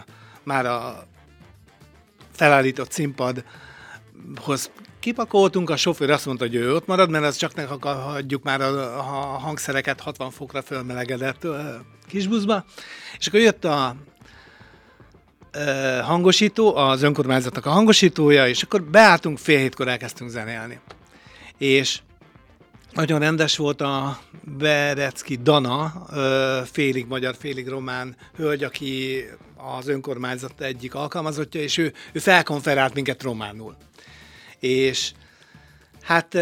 már 0.44 0.66
a 0.66 1.04
felállított 2.32 2.92
színpadhoz 2.92 4.72
kipakoltunk, 5.00 5.70
a 5.70 5.76
sofőr 5.76 6.10
azt 6.10 6.26
mondta, 6.26 6.46
hogy 6.46 6.56
ő 6.56 6.76
ott 6.76 6.86
marad, 6.86 7.10
mert 7.10 7.26
az 7.26 7.36
csak 7.36 7.56
ne 7.56 7.64
hagyjuk 7.92 8.44
már 8.44 8.62
a, 8.62 8.98
a 8.98 9.02
hangszereket 9.38 10.02
60 10.02 10.32
fokra 10.32 10.62
fölmelegedett 10.62 11.48
kisbuszba. 12.08 12.66
És 13.18 13.28
akkor 13.28 13.40
jött 13.40 13.66
a 13.66 13.96
hangosító, 16.04 16.76
az 16.76 17.02
önkormányzatnak 17.02 17.66
a 17.66 17.70
hangosítója, 17.70 18.48
és 18.48 18.64
akkor 18.64 18.84
beálltunk, 18.84 19.38
fél 19.38 19.60
hétkor 19.60 19.88
elkezdtünk 19.88 20.30
zenélni. 20.30 20.80
És 21.58 22.00
nagyon 22.96 23.20
rendes 23.20 23.58
volt 23.58 23.82
a 23.82 24.20
Berecki 24.58 25.36
Dana, 25.36 26.06
félig 26.72 27.06
magyar, 27.06 27.36
félig 27.40 27.68
román 27.68 28.16
hölgy, 28.36 28.64
aki 28.64 29.24
az 29.78 29.88
önkormányzat 29.88 30.62
egyik 30.62 30.96
alkalmazottja, 30.96 31.62
és 31.62 31.78
ő, 31.78 31.94
ő 32.12 32.20
felkonferált 32.20 32.94
minket 32.94 33.24
románul. 33.24 33.76
És 34.60 35.12
hát 36.02 36.38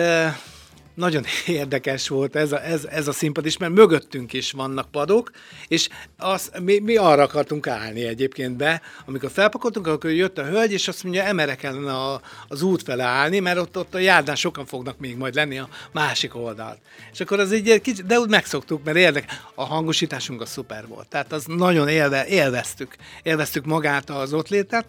nagyon 0.93 1.23
érdekes 1.47 2.07
volt 2.07 2.35
ez 2.35 2.51
a, 2.51 2.65
ez, 2.65 2.85
ez 2.85 3.07
a 3.07 3.11
színpad 3.11 3.45
is, 3.45 3.57
mert 3.57 3.73
mögöttünk 3.73 4.33
is 4.33 4.51
vannak 4.51 4.91
padok, 4.91 5.31
és 5.67 5.89
az, 6.17 6.51
mi, 6.61 6.79
mi 6.79 6.95
arra 6.95 7.23
akartunk 7.23 7.67
állni 7.67 8.05
egyébként 8.05 8.57
be, 8.57 8.81
amikor 9.05 9.31
felpakoltunk, 9.31 9.87
akkor 9.87 10.09
jött 10.09 10.37
a 10.37 10.45
hölgy, 10.45 10.71
és 10.71 10.87
azt 10.87 11.03
mondja, 11.03 11.23
emerre 11.23 11.55
kellene 11.55 11.93
a, 11.93 12.21
az 12.47 12.61
út 12.61 12.83
fele 12.83 13.03
állni, 13.03 13.39
mert 13.39 13.57
ott, 13.57 13.77
ott 13.77 13.95
a 13.95 13.99
járdán 13.99 14.35
sokan 14.35 14.65
fognak 14.65 14.99
még 14.99 15.17
majd 15.17 15.35
lenni 15.35 15.57
a 15.59 15.69
másik 15.91 16.35
oldalt. 16.35 16.79
És 17.11 17.19
akkor 17.19 17.39
az 17.39 17.51
egy 17.51 17.81
kicsit, 17.81 18.05
de 18.05 18.19
úgy 18.19 18.29
megszoktuk, 18.29 18.83
mert 18.83 18.97
érdek, 18.97 19.41
a 19.55 19.63
hangosításunk 19.63 20.41
a 20.41 20.45
szuper 20.45 20.87
volt. 20.87 21.07
Tehát 21.07 21.31
az 21.31 21.45
nagyon 21.45 21.87
élve, 21.87 22.25
élveztük, 22.27 22.95
élveztük 23.23 23.65
magát 23.65 24.09
az 24.09 24.33
ott 24.33 24.49
létet, 24.49 24.85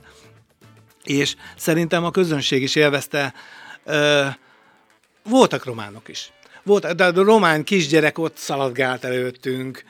és 1.05 1.37
szerintem 1.57 2.05
a 2.05 2.11
közönség 2.11 2.63
is 2.63 2.75
élvezte 2.75 3.35
ö, 3.85 4.27
voltak 5.25 5.65
románok 5.65 6.09
is. 6.09 6.33
Volt, 6.63 6.95
de 6.95 7.05
a 7.05 7.13
román 7.13 7.65
kisgyerek 7.65 8.19
ott 8.19 8.37
szaladgált 8.37 9.05
előttünk, 9.05 9.85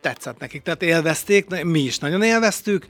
tetszett 0.00 0.38
nekik, 0.38 0.62
tehát 0.62 0.82
élvezték, 0.82 1.64
mi 1.64 1.80
is 1.80 1.98
nagyon 1.98 2.22
élveztük. 2.22 2.86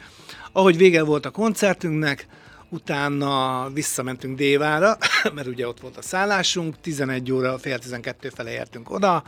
Ahogy 0.53 0.77
vége 0.77 1.03
volt 1.03 1.27
a 1.27 1.31
koncertünknek, 1.31 2.27
utána 2.69 3.69
visszamentünk 3.73 4.37
Dévára, 4.37 4.97
mert 5.35 5.47
ugye 5.47 5.69
ott 5.69 5.81
volt 5.81 5.97
a 5.97 6.03
szállásunk, 6.03 6.81
11 6.81 7.33
óra, 7.33 7.59
fél 7.59 7.79
12 7.79 8.29
fele 8.29 8.53
értünk 8.53 8.91
oda. 8.91 9.23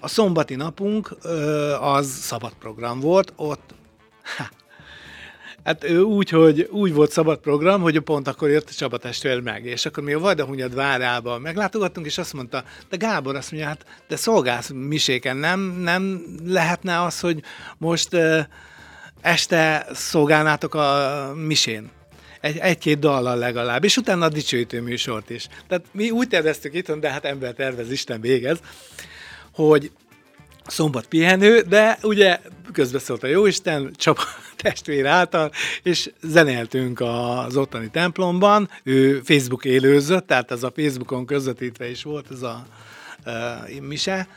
A 0.00 0.08
szombati 0.08 0.54
napunk 0.54 1.16
az 1.80 2.06
szabad 2.06 2.52
program 2.58 3.00
volt, 3.00 3.32
ott 3.36 3.74
ő 5.80 6.00
úgy, 6.00 6.28
hogy 6.28 6.68
úgy 6.70 6.94
volt 6.94 7.10
szabad 7.10 7.38
program, 7.38 7.80
hogy 7.80 8.00
pont 8.00 8.28
akkor 8.28 8.48
jött 8.48 8.68
a 8.68 8.72
Csaba 8.72 8.98
testvér 8.98 9.40
meg, 9.40 9.64
és 9.64 9.86
akkor 9.86 10.02
mi 10.02 10.12
a 10.12 10.18
Vajdahunyad 10.18 10.74
várába 10.74 11.38
meglátogattunk, 11.38 12.06
és 12.06 12.18
azt 12.18 12.32
mondta, 12.32 12.64
de 12.88 12.96
Gábor 12.96 13.36
azt 13.36 13.50
mondja, 13.50 13.68
hát 13.68 13.84
de 14.08 14.16
szolgálsz 14.16 14.70
miséken, 14.74 15.36
nem, 15.36 15.60
nem 15.60 16.24
lehetne 16.44 17.02
az, 17.02 17.20
hogy 17.20 17.42
most 17.78 18.14
uh, 18.14 18.38
este 19.20 19.86
szolgálnátok 19.92 20.74
a 20.74 21.32
misén? 21.46 21.90
Egy, 22.40 22.56
egy-két 22.56 22.98
dallal 22.98 23.36
legalább, 23.36 23.84
és 23.84 23.96
utána 23.96 24.24
a 24.24 24.28
dicsőítő 24.28 24.80
műsort 24.80 25.30
is. 25.30 25.46
Tehát 25.68 25.84
mi 25.92 26.10
úgy 26.10 26.28
terveztük 26.28 26.74
itthon, 26.74 27.00
de 27.00 27.10
hát 27.10 27.24
ember 27.24 27.52
tervez, 27.52 27.90
Isten 27.90 28.20
végez, 28.20 28.58
hogy 29.54 29.90
szombat 30.66 31.06
pihenő, 31.06 31.60
de 31.60 31.98
ugye 32.02 32.40
közbeszólt 32.72 33.22
a 33.22 33.26
Jóisten, 33.26 33.92
Csaba 33.96 34.22
testvér 34.62 35.06
által, 35.06 35.50
és 35.82 36.10
zenéltünk 36.22 37.00
az 37.00 37.56
ottani 37.56 37.90
templomban, 37.90 38.70
ő 38.82 39.20
Facebook 39.24 39.64
élőzött, 39.64 40.26
tehát 40.26 40.50
ez 40.50 40.62
a 40.62 40.72
Facebookon 40.76 41.26
közvetítve 41.26 41.90
is 41.90 42.02
volt 42.02 42.26
ez 42.30 42.42
a 42.42 42.66
uh, 43.26 43.80
mise, 43.80 44.28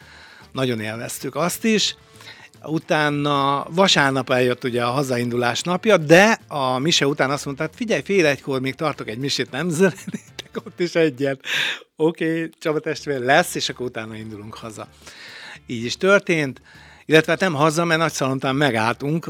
nagyon 0.51 0.79
élveztük 0.79 1.36
azt 1.36 1.63
is, 1.63 1.96
utána 2.63 3.65
vasárnap 3.70 4.29
eljött 4.29 4.63
ugye 4.63 4.84
a 4.84 4.91
hazaindulás 4.91 5.62
napja, 5.62 5.98
de 5.98 6.39
a 6.48 6.79
mise 6.79 7.08
után 7.08 7.29
azt 7.29 7.46
mondta, 7.46 7.63
hát 7.63 7.75
figyelj, 7.75 8.01
fél 8.01 8.25
egykor 8.25 8.62
még 8.62 8.75
tartok 8.75 9.10
egy 9.10 9.17
misét, 9.17 9.51
nem 9.51 9.70
zenétek 9.70 10.62
ott 10.65 10.79
is 10.79 10.96
egyet. 10.96 11.39
Oké, 11.96 12.25
okay, 12.25 12.50
Csaba 12.60 12.79
testvér 12.79 13.20
lesz, 13.20 13.55
és 13.55 13.70
akkor 13.70 13.86
utána 13.86 14.15
indulunk 14.15 14.55
haza. 14.55 14.88
Így 15.65 15.84
is 15.84 15.98
történt, 15.98 16.62
illetve 17.05 17.32
hát 17.32 17.41
nem 17.41 17.53
haza, 17.53 17.86
mert 17.86 18.20
Nagy 18.20 18.55
megálltunk, 18.55 19.27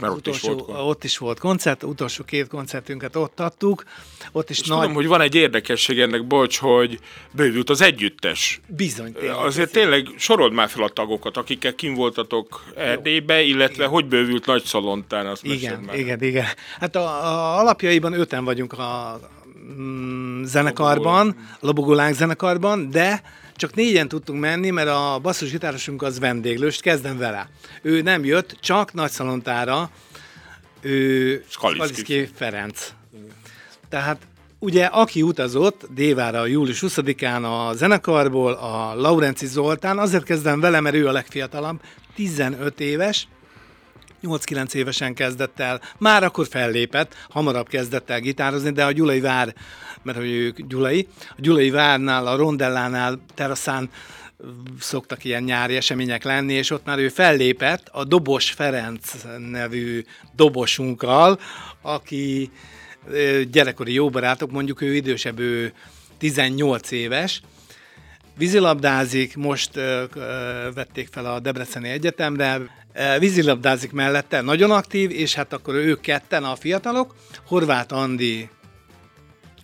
Mert 0.00 0.12
ott 0.12 0.18
utolsó, 0.18 0.38
is 0.38 0.54
volt 0.54 0.64
koncert. 0.64 0.88
ott 0.88 1.04
is 1.04 1.18
volt 1.18 1.38
koncert, 1.38 1.82
utolsó 1.82 2.24
két 2.24 2.48
koncertünket 2.48 3.16
ott 3.16 3.40
adtuk. 3.40 3.84
Ott 4.32 4.50
is 4.50 4.60
És 4.60 4.66
nagy... 4.66 4.78
tudom, 4.78 4.94
hogy 4.94 5.06
van 5.06 5.20
egy 5.20 5.34
érdekesség 5.34 6.00
ennek, 6.00 6.26
bocs, 6.26 6.58
hogy 6.58 6.98
bővült 7.30 7.70
az 7.70 7.80
együttes. 7.80 8.60
Bizony, 8.66 9.12
tényleg. 9.12 9.36
Azért 9.36 9.72
tényleg 9.72 10.06
sorold 10.16 10.52
már 10.52 10.68
fel 10.68 10.82
a 10.82 10.88
tagokat, 10.88 11.36
akikkel 11.36 11.74
kim 11.74 11.94
voltatok 11.94 12.64
Erdélybe, 12.76 13.42
illetve 13.42 13.74
igen. 13.74 13.88
hogy 13.88 14.06
bővült 14.06 14.46
Nagy 14.46 14.64
Szalontán, 14.64 15.26
azt 15.26 15.44
Igen, 15.44 15.80
már. 15.80 15.98
igen, 15.98 16.22
igen. 16.22 16.46
Hát 16.78 16.96
a, 16.96 17.00
a 17.00 17.58
alapjaiban 17.58 18.12
öten 18.12 18.44
vagyunk 18.44 18.72
a 18.72 19.20
mm, 19.64 20.42
zenekarban, 20.44 21.36
a 21.52 21.56
Lobogolánk 21.60 22.14
zenekarban, 22.14 22.90
de 22.90 23.22
csak 23.56 23.74
négyen 23.74 24.08
tudtunk 24.08 24.40
menni, 24.40 24.70
mert 24.70 24.88
a 24.88 25.18
basszusgitárosunk 25.22 26.02
az 26.02 26.18
vendéglőst, 26.18 26.80
kezdem 26.80 27.18
vele. 27.18 27.48
Ő 27.82 28.02
nem 28.02 28.24
jött, 28.24 28.56
csak 28.60 28.92
Nagyszalontára, 28.92 29.90
ő 30.80 31.44
Skaliszki. 31.48 32.28
Ferenc. 32.34 32.92
Tehát 33.88 34.26
ugye 34.58 34.84
aki 34.84 35.22
utazott 35.22 35.86
Dévára 35.94 36.46
július 36.46 36.82
20-án 36.86 37.42
a 37.42 37.72
zenekarból, 37.72 38.52
a 38.52 38.94
Laurenci 38.94 39.46
Zoltán, 39.46 39.98
azért 39.98 40.24
kezdem 40.24 40.60
vele, 40.60 40.80
mert 40.80 40.94
ő 40.94 41.06
a 41.06 41.12
legfiatalabb, 41.12 41.80
15 42.14 42.80
éves, 42.80 43.28
8-9 44.24 44.74
évesen 44.74 45.14
kezdett 45.14 45.60
el, 45.60 45.80
már 45.98 46.22
akkor 46.22 46.46
fellépett, 46.46 47.14
hamarabb 47.28 47.68
kezdett 47.68 48.10
el 48.10 48.20
gitározni, 48.20 48.70
de 48.70 48.84
a 48.84 48.92
Gyulai 48.92 49.20
Vár, 49.20 49.54
mert 50.02 50.18
hogy 50.18 50.30
ők 50.30 50.60
Gyulai, 50.60 51.08
a 51.30 51.36
Gyulai 51.36 51.70
Várnál, 51.70 52.26
a 52.26 52.36
Rondellánál, 52.36 53.20
teraszán 53.34 53.90
szoktak 54.80 55.24
ilyen 55.24 55.42
nyári 55.42 55.76
események 55.76 56.24
lenni, 56.24 56.52
és 56.52 56.70
ott 56.70 56.84
már 56.84 56.98
ő 56.98 57.08
fellépett 57.08 57.88
a 57.92 58.04
Dobos 58.04 58.50
Ferenc 58.50 59.12
nevű 59.50 60.04
dobosunkkal, 60.36 61.40
aki 61.82 62.50
gyerekkori 63.50 63.92
jó 63.92 64.10
barátok, 64.10 64.50
mondjuk 64.50 64.80
ő 64.80 64.94
idősebb, 64.94 65.38
ő 65.38 65.72
18 66.18 66.90
éves, 66.90 67.42
vízilabdázik, 68.36 69.36
most 69.36 69.76
ö, 69.76 70.04
ö, 70.14 70.68
vették 70.74 71.08
fel 71.10 71.26
a 71.26 71.40
Debreceni 71.40 71.88
Egyetemre, 71.88 72.60
vízilabdázik 73.18 73.92
mellette, 73.92 74.40
nagyon 74.40 74.70
aktív, 74.70 75.10
és 75.10 75.34
hát 75.34 75.52
akkor 75.52 75.74
ők 75.74 76.00
ketten 76.00 76.44
a 76.44 76.54
fiatalok, 76.54 77.14
Horváth 77.46 77.94
Andi 77.94 78.48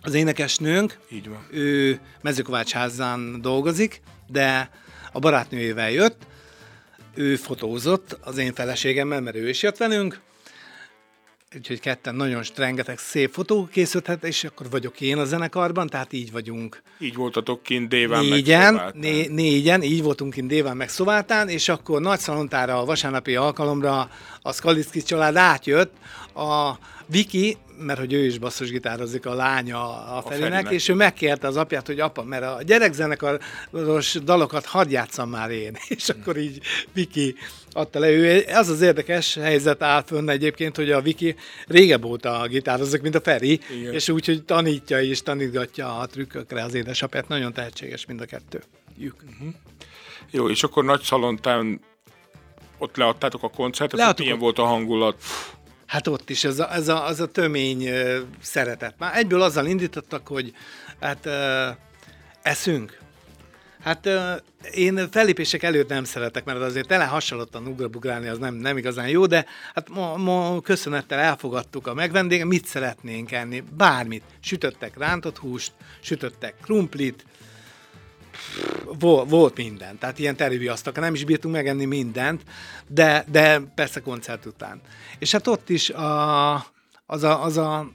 az 0.01 0.13
énekesnőnk, 0.13 0.97
Így 1.09 1.29
van. 1.29 1.47
ő 1.51 1.99
mezőkovácsházán 2.21 3.41
dolgozik, 3.41 4.01
de 4.27 4.69
a 5.11 5.19
barátnőjével 5.19 5.91
jött, 5.91 6.21
ő 7.15 7.35
fotózott 7.35 8.17
az 8.21 8.37
én 8.37 8.53
feleségemmel, 8.53 9.21
mert 9.21 9.35
ő 9.35 9.49
is 9.49 9.63
jött 9.63 9.77
velünk, 9.77 10.19
úgyhogy 11.55 11.79
ketten 11.79 12.15
nagyon 12.15 12.43
rengeteg 12.55 12.97
szép 12.97 13.31
fotó 13.31 13.67
készülhet, 13.71 14.23
és 14.23 14.43
akkor 14.43 14.69
vagyok 14.69 15.01
én 15.01 15.17
a 15.17 15.25
zenekarban, 15.25 15.87
tehát 15.87 16.13
így 16.13 16.31
vagyunk. 16.31 16.81
Így 16.99 17.15
voltatok 17.15 17.63
kint 17.63 17.89
Déván 17.89 18.25
Négyen, 18.25 18.73
meg 18.73 18.93
né, 18.93 19.27
négyen, 19.27 19.83
így 19.83 20.03
voltunk 20.03 20.33
kint 20.33 20.47
Déván 20.47 20.77
meg 20.77 20.89
Szovátán, 20.89 21.49
és 21.49 21.69
akkor 21.69 22.01
Nagy 22.01 22.19
Szalontára 22.19 22.79
a 22.79 22.85
vasárnapi 22.85 23.35
alkalomra 23.35 24.09
a 24.41 24.53
Skaliszki 24.53 25.01
család 25.01 25.35
átjött, 25.35 25.93
a 26.33 26.77
Viki, 27.05 27.57
mert 27.77 27.99
hogy 27.99 28.13
ő 28.13 28.25
is 28.25 28.37
basszusgitározik, 28.37 29.25
a 29.25 29.33
lánya 29.33 30.05
a 30.17 30.21
Ferinek, 30.21 30.49
Ferinek. 30.51 30.73
és 30.73 30.87
ő 30.87 30.93
megkérte 30.93 31.47
az 31.47 31.57
apját, 31.57 31.87
hogy 31.87 31.99
apa, 31.99 32.23
mert 32.23 32.43
a 32.43 32.59
gyerekzenekaros 32.63 34.13
dalokat 34.23 34.65
hadd 34.65 34.89
játszam 34.89 35.29
már 35.29 35.49
én. 35.51 35.77
És 35.97 36.09
akkor 36.09 36.37
így 36.37 36.59
Viki 36.93 37.35
adta 37.71 37.99
le. 37.99 38.09
Ő, 38.09 38.43
az 38.53 38.69
az 38.69 38.81
érdekes 38.81 39.35
helyzet 39.35 39.81
áll 39.81 40.03
fönn 40.03 40.29
egyébként, 40.29 40.75
hogy 40.75 40.91
a 40.91 41.01
Viki 41.01 41.35
régebb 41.67 42.03
óta 42.05 42.47
gitározik, 42.47 43.01
mint 43.01 43.15
a 43.15 43.21
Feri, 43.21 43.59
Igen. 43.79 43.93
és 43.93 44.09
úgy, 44.09 44.25
hogy 44.25 44.43
tanítja 44.43 45.01
és 45.01 45.21
tanítgatja 45.21 45.97
a 45.97 46.05
trükkökre 46.05 46.63
az 46.63 46.73
édesapját. 46.73 47.27
Nagyon 47.27 47.53
tehetséges 47.53 48.05
mind 48.05 48.21
a 48.21 48.25
kettő. 48.25 48.63
Jük. 48.97 49.15
Jó, 50.31 50.49
és 50.49 50.63
akkor 50.63 50.83
Nagy 50.83 51.01
Szalontán 51.01 51.81
ott 52.77 52.95
leadtátok 52.97 53.43
a 53.43 53.49
koncertet, 53.49 53.99
Leadtuk 53.99 54.25
Leadtuk 54.25 54.25
milyen 54.25 54.37
a- 54.37 54.41
volt 54.41 54.59
a 54.59 54.65
hangulat? 54.65 55.15
Hát 55.91 56.07
ott 56.07 56.29
is 56.29 56.43
ez 56.43 56.59
a, 56.59 56.73
ez 56.73 56.87
a, 56.87 57.05
az 57.05 57.19
a 57.19 57.25
tömény 57.25 57.89
szeretet. 58.41 58.95
Már 58.97 59.17
egyből 59.17 59.41
azzal 59.41 59.65
indítottak, 59.65 60.27
hogy 60.27 60.53
hát 60.99 61.29
eszünk. 62.41 62.99
Hát 63.83 64.09
én 64.71 65.09
fellépések 65.11 65.63
előtt 65.63 65.89
nem 65.89 66.03
szeretek, 66.03 66.43
mert 66.43 66.59
azért 66.59 66.87
tele 66.87 67.03
hasonlottan 67.03 67.67
ugrabugrálni 67.67 68.27
az 68.27 68.37
nem, 68.37 68.53
nem 68.53 68.77
igazán 68.77 69.07
jó, 69.07 69.25
de 69.25 69.45
hát 69.73 69.89
ma, 69.89 70.17
ma 70.17 70.61
köszönettel 70.61 71.19
elfogadtuk 71.19 71.87
a 71.87 71.93
megvendéget, 71.93 72.45
mit 72.45 72.65
szeretnénk 72.65 73.31
enni, 73.31 73.63
bármit. 73.77 74.23
Sütöttek 74.39 74.97
rántott 74.97 75.37
húst, 75.37 75.71
sütöttek 75.99 76.53
krumplit, 76.61 77.25
volt, 78.99 79.29
volt 79.29 79.57
minden, 79.57 79.97
tehát 79.97 80.19
ilyen 80.19 80.35
teribiasztak, 80.35 80.99
nem 80.99 81.13
is 81.13 81.23
bírtunk 81.23 81.53
megenni 81.53 81.85
mindent, 81.85 82.43
de, 82.87 83.25
de 83.31 83.59
persze 83.75 83.99
koncert 83.99 84.45
után. 84.45 84.81
És 85.19 85.31
hát 85.31 85.47
ott 85.47 85.69
is 85.69 85.89
a, 85.89 86.53
az, 87.05 87.23
a, 87.23 87.43
az 87.43 87.57
a 87.57 87.91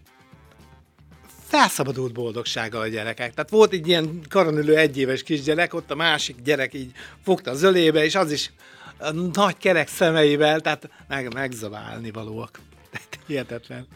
felszabadult 1.47 2.13
boldogsága 2.13 2.79
a 2.79 2.87
gyerekek. 2.87 3.35
Tehát 3.35 3.51
volt 3.51 3.73
egy 3.73 3.89
ilyen 3.89 4.21
karonülő 4.29 4.77
egyéves 4.77 5.23
kisgyerek, 5.23 5.75
ott 5.75 5.91
a 5.91 5.95
másik 5.95 6.37
gyerek 6.45 6.75
így 6.75 6.91
fogta 7.25 7.51
az 7.51 7.63
ölébe, 7.63 8.05
és 8.05 8.15
az 8.15 8.33
is 8.33 8.51
nagy 9.33 9.57
kerek 9.57 9.89
szemeivel, 9.89 10.61
tehát 10.61 10.91
meg, 11.09 11.35
megzaválni 11.35 12.11
valóak. 12.11 12.61
Tehát 12.91 13.19
hihetetlen. 13.27 13.87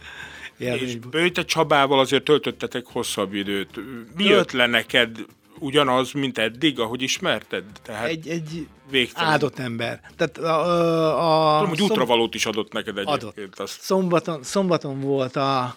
És 0.56 0.66
Élmény. 0.66 1.00
Bőte 1.10 1.44
Csabával 1.44 1.98
azért 1.98 2.24
töltöttetek 2.24 2.86
hosszabb 2.86 3.34
időt. 3.34 3.76
Mi 3.76 4.24
Tölt- 4.24 4.28
jött 4.28 4.52
le 4.52 4.66
neked 4.66 5.18
ugyanaz, 5.60 6.12
mint 6.12 6.38
eddig, 6.38 6.80
ahogy 6.80 7.02
ismerted? 7.02 7.64
Tehát 7.82 8.06
Egy, 8.06 8.28
egy 8.28 8.68
végtelen. 8.90 9.30
áldott 9.30 9.58
ember. 9.58 10.00
Tehát 10.16 10.38
a, 10.38 10.60
a, 10.60 11.54
a 11.54 11.58
Tudom, 11.58 11.68
hogy 11.68 11.82
útravalót 11.82 12.34
is 12.34 12.46
adott 12.46 12.72
neked 12.72 12.98
egyébként. 12.98 13.22
Adott. 13.22 13.58
Azt. 13.58 13.80
Szombaton, 13.80 14.42
szombaton 14.42 15.00
volt 15.00 15.36
a 15.36 15.74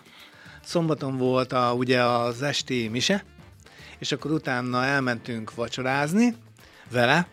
szombaton 0.64 1.18
volt 1.18 1.54
a, 1.54 1.74
ugye 1.74 2.04
az 2.04 2.42
esti 2.42 2.88
mise, 2.92 3.26
és 4.00 4.12
akkor 4.12 4.32
utána 4.32 4.86
elmentünk 4.86 5.56
vacsorázni 5.56 6.36
vele, 6.92 7.28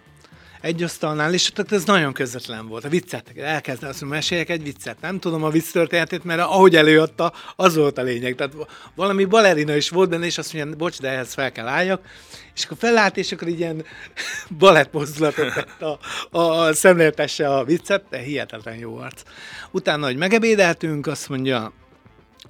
egy 0.60 0.82
asztalnál, 0.82 1.34
és 1.34 1.50
ott 1.58 1.72
ez 1.72 1.84
nagyon 1.84 2.12
közvetlen 2.12 2.68
volt. 2.68 2.84
A 2.84 2.88
viccet, 2.88 3.32
elkezdte 3.36 3.86
azt 3.86 4.00
mondja, 4.00 4.18
meséljek 4.18 4.48
egy 4.48 4.62
viccet. 4.62 5.00
Nem 5.00 5.18
tudom 5.18 5.44
a 5.44 5.50
vicc 5.50 5.70
történetét, 5.72 6.24
mert 6.24 6.40
ahogy 6.40 6.76
előadta, 6.76 7.32
az 7.56 7.76
volt 7.76 7.98
a 7.98 8.02
lényeg. 8.02 8.34
Tehát 8.34 8.54
valami 8.94 9.24
balerina 9.24 9.76
is 9.76 9.88
volt 9.88 10.08
benne, 10.08 10.26
és 10.26 10.38
azt 10.38 10.52
mondja, 10.52 10.76
bocs, 10.76 11.00
de 11.00 11.08
ehhez 11.08 11.34
fel 11.34 11.52
kell 11.52 11.66
álljak. 11.66 12.00
És 12.54 12.64
akkor 12.64 12.76
felállt, 12.76 13.16
és 13.16 13.32
akkor 13.32 13.48
ilyen 13.48 13.84
balett 14.58 14.92
mozdulatot 14.92 15.54
tett 15.54 15.82
a, 15.82 15.98
a 16.38 16.72
szemléltesse 16.72 17.48
a 17.48 17.64
viccet, 17.64 18.04
de 18.10 18.18
hihetetlen 18.18 18.76
jó 18.76 18.96
arc. 18.96 19.22
Utána, 19.70 20.06
hogy 20.06 20.16
megebédeltünk, 20.16 21.06
azt 21.06 21.28
mondja, 21.28 21.72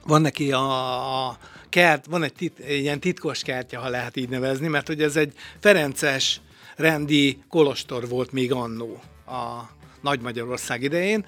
van 0.07 0.21
neki 0.21 0.53
a, 0.53 1.29
a 1.29 1.39
kert, 1.69 2.07
van 2.07 2.23
egy, 2.23 2.33
tit, 2.33 2.59
egy 2.59 2.81
ilyen 2.81 3.01
titkos 3.01 3.43
kertje, 3.43 3.79
ha 3.79 3.89
lehet 3.89 4.17
így 4.17 4.29
nevezni, 4.29 4.69
mert 4.69 4.87
hogy 4.87 5.03
ez 5.03 5.17
egy 5.17 5.33
Ferences 5.61 6.41
rendi 6.81 7.39
kolostor 7.49 8.09
volt 8.09 8.33
még 8.33 8.53
annó 8.53 9.01
a 9.27 9.61
Nagy 10.01 10.21
Magyarország 10.21 10.83
idején, 10.83 11.25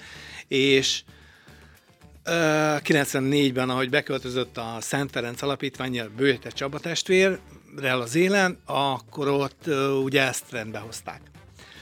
és 0.48 1.02
ö, 2.24 2.74
94-ben, 2.84 3.70
ahogy 3.70 3.90
beköltözött 3.90 4.56
a 4.56 4.76
Szent 4.80 5.10
Ferenc 5.10 5.42
alapítványjal 5.42 6.10
Bőte 6.16 6.50
Csaba 6.50 6.78
testvérrel 6.78 8.00
az 8.00 8.14
élen, 8.14 8.58
akkor 8.66 9.28
ott 9.28 9.66
ugye 10.04 10.22
ezt 10.22 10.50
rendbe 10.50 10.78
hozták. 10.78 11.20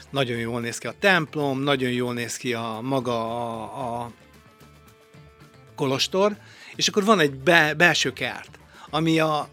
Nagyon 0.09 0.37
jól 0.37 0.61
néz 0.61 0.77
ki 0.77 0.87
a 0.87 0.93
templom, 0.99 1.59
nagyon 1.59 1.91
jól 1.91 2.13
néz 2.13 2.37
ki 2.37 2.53
a 2.53 2.79
maga 2.81 3.13
a, 3.13 4.03
a 4.03 4.11
kolostor, 5.75 6.37
és 6.75 6.87
akkor 6.87 7.03
van 7.03 7.19
egy 7.19 7.33
be, 7.33 7.73
belső 7.73 8.13
kert, 8.13 8.59
ami 8.89 9.19
a 9.19 9.47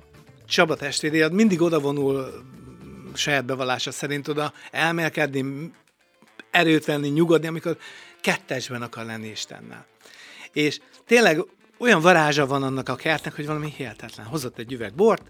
Csaba 0.47 0.77
testvéré 0.77 1.29
mindig 1.31 1.61
oda 1.61 1.81
vonul 1.81 2.13
mm, 2.15 2.58
saját 3.19 3.45
bevallása 3.45 3.91
szerint 3.91 4.29
oda 4.29 4.53
elmélkedni, 4.71 5.73
erőt 6.51 6.85
venni, 6.85 7.09
nyugodni, 7.09 7.47
amikor 7.47 7.77
kettesben 8.21 8.83
akar 8.83 9.05
lenni 9.05 9.29
Istennel. 9.29 9.87
És 10.53 10.81
tényleg 11.07 11.45
olyan 11.79 12.01
varázsa 12.01 12.47
van 12.47 12.63
annak 12.63 12.89
a 12.89 12.97
kertnek, 12.97 13.35
hogy 13.35 13.47
valami 13.47 13.73
hihetetlen. 13.77 14.27
Hozott 14.27 14.59
egy 14.59 14.73
üveg 14.73 14.95
bort, 14.95 15.23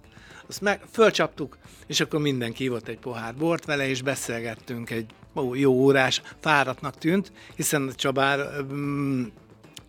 azt 0.48 0.61
meg 0.61 0.81
fölcsaptuk, 0.92 1.59
és 1.87 2.01
akkor 2.01 2.20
mindenki 2.20 2.64
ivott 2.64 2.88
egy 2.88 2.98
pohár 2.98 3.35
bort 3.35 3.64
vele, 3.64 3.88
és 3.88 4.03
beszélgettünk 4.03 4.90
egy 4.90 5.11
jó 5.53 5.72
órás, 5.72 6.22
fáradtnak 6.40 6.98
tűnt, 6.98 7.33
hiszen 7.57 7.92
Csabár, 7.94 8.62
mm, 8.72 9.24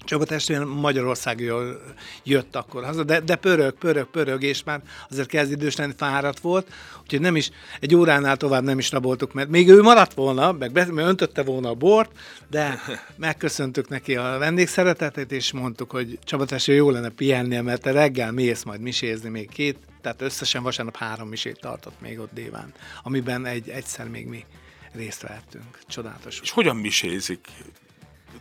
Csaba 0.09 0.25
testvérem 0.25 0.67
Magyarországról 0.67 1.81
jött 2.23 2.55
akkor 2.55 2.83
haza, 2.83 3.03
de, 3.03 3.19
de 3.19 3.35
pörög, 3.35 3.73
pörög, 3.73 4.05
pörög, 4.05 4.43
és 4.43 4.63
már 4.63 4.81
azért 5.09 5.27
kezd 5.27 5.51
idős 5.51 5.75
lenni, 5.75 5.93
fáradt 5.97 6.39
volt, 6.39 6.73
úgyhogy 7.01 7.21
nem 7.21 7.35
is, 7.35 7.51
egy 7.79 7.95
óránál 7.95 8.37
tovább 8.37 8.63
nem 8.63 8.79
is 8.79 8.91
raboltuk, 8.91 9.33
mert 9.33 9.49
még 9.49 9.69
ő 9.69 9.81
maradt 9.81 10.13
volna, 10.13 10.51
meg 10.51 10.71
be, 10.71 10.87
öntötte 10.95 11.43
volna 11.43 11.69
a 11.69 11.73
bort, 11.73 12.11
de 12.49 12.79
megköszöntük 13.15 13.89
neki 13.89 14.15
a 14.15 14.37
vendégszeretetet, 14.39 15.31
és 15.31 15.51
mondtuk, 15.51 15.91
hogy 15.91 16.19
Csaba 16.23 16.45
testvér 16.45 16.75
jó 16.75 16.89
lenne 16.89 17.09
pihennie, 17.09 17.61
mert 17.61 17.81
te 17.81 17.91
reggel 17.91 18.31
mész 18.31 18.63
majd 18.63 18.81
misézni 18.81 19.29
még 19.29 19.49
két, 19.49 19.77
tehát 20.01 20.21
összesen 20.21 20.63
vasárnap 20.63 20.97
három 20.97 21.27
misét 21.27 21.59
tartott 21.59 22.01
még 22.01 22.19
ott 22.19 22.33
Déván, 22.33 22.73
amiben 23.03 23.45
egy, 23.45 23.69
egyszer 23.69 24.07
még 24.07 24.27
mi 24.27 24.45
részt 24.91 25.21
vettünk. 25.21 25.79
Csodálatos. 25.87 26.39
És 26.43 26.51
hogyan 26.51 26.75
misézik? 26.75 27.47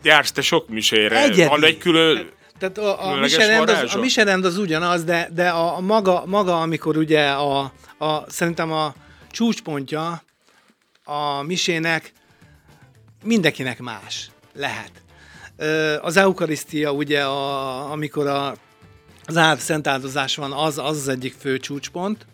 Jársz 0.01 0.31
te 0.31 0.41
sok 0.41 0.69
misére? 0.69 1.21
Egyedi. 1.21 1.47
Van 1.47 1.63
egy 1.63 1.77
külön... 1.77 2.29
Tehát 2.59 2.77
a, 2.77 3.11
a, 3.11 3.15
miserend 3.15 3.69
az, 3.69 3.95
a 3.95 3.99
miserend 3.99 4.45
az 4.45 4.57
ugyanaz, 4.57 5.03
de, 5.03 5.29
de 5.33 5.49
a, 5.49 5.77
a 5.77 5.79
maga, 5.79 6.23
maga, 6.25 6.61
amikor 6.61 6.97
ugye 6.97 7.29
a, 7.29 7.59
a, 7.97 8.29
szerintem 8.29 8.71
a 8.71 8.93
csúcspontja 9.31 10.23
a 11.03 11.41
misének 11.41 12.11
mindenkinek 13.23 13.79
más 13.79 14.29
lehet. 14.53 14.91
Az 16.01 16.17
eukarisztia 16.17 16.91
ugye, 16.91 17.23
a, 17.23 17.91
amikor 17.91 18.27
a, 18.27 18.55
az 19.25 19.37
áld 19.37 19.59
szent 19.59 19.87
áldozás 19.87 20.35
van, 20.35 20.51
az, 20.51 20.77
az 20.77 20.97
az 20.97 21.07
egyik 21.07 21.35
fő 21.39 21.59
csúcspont, 21.59 22.25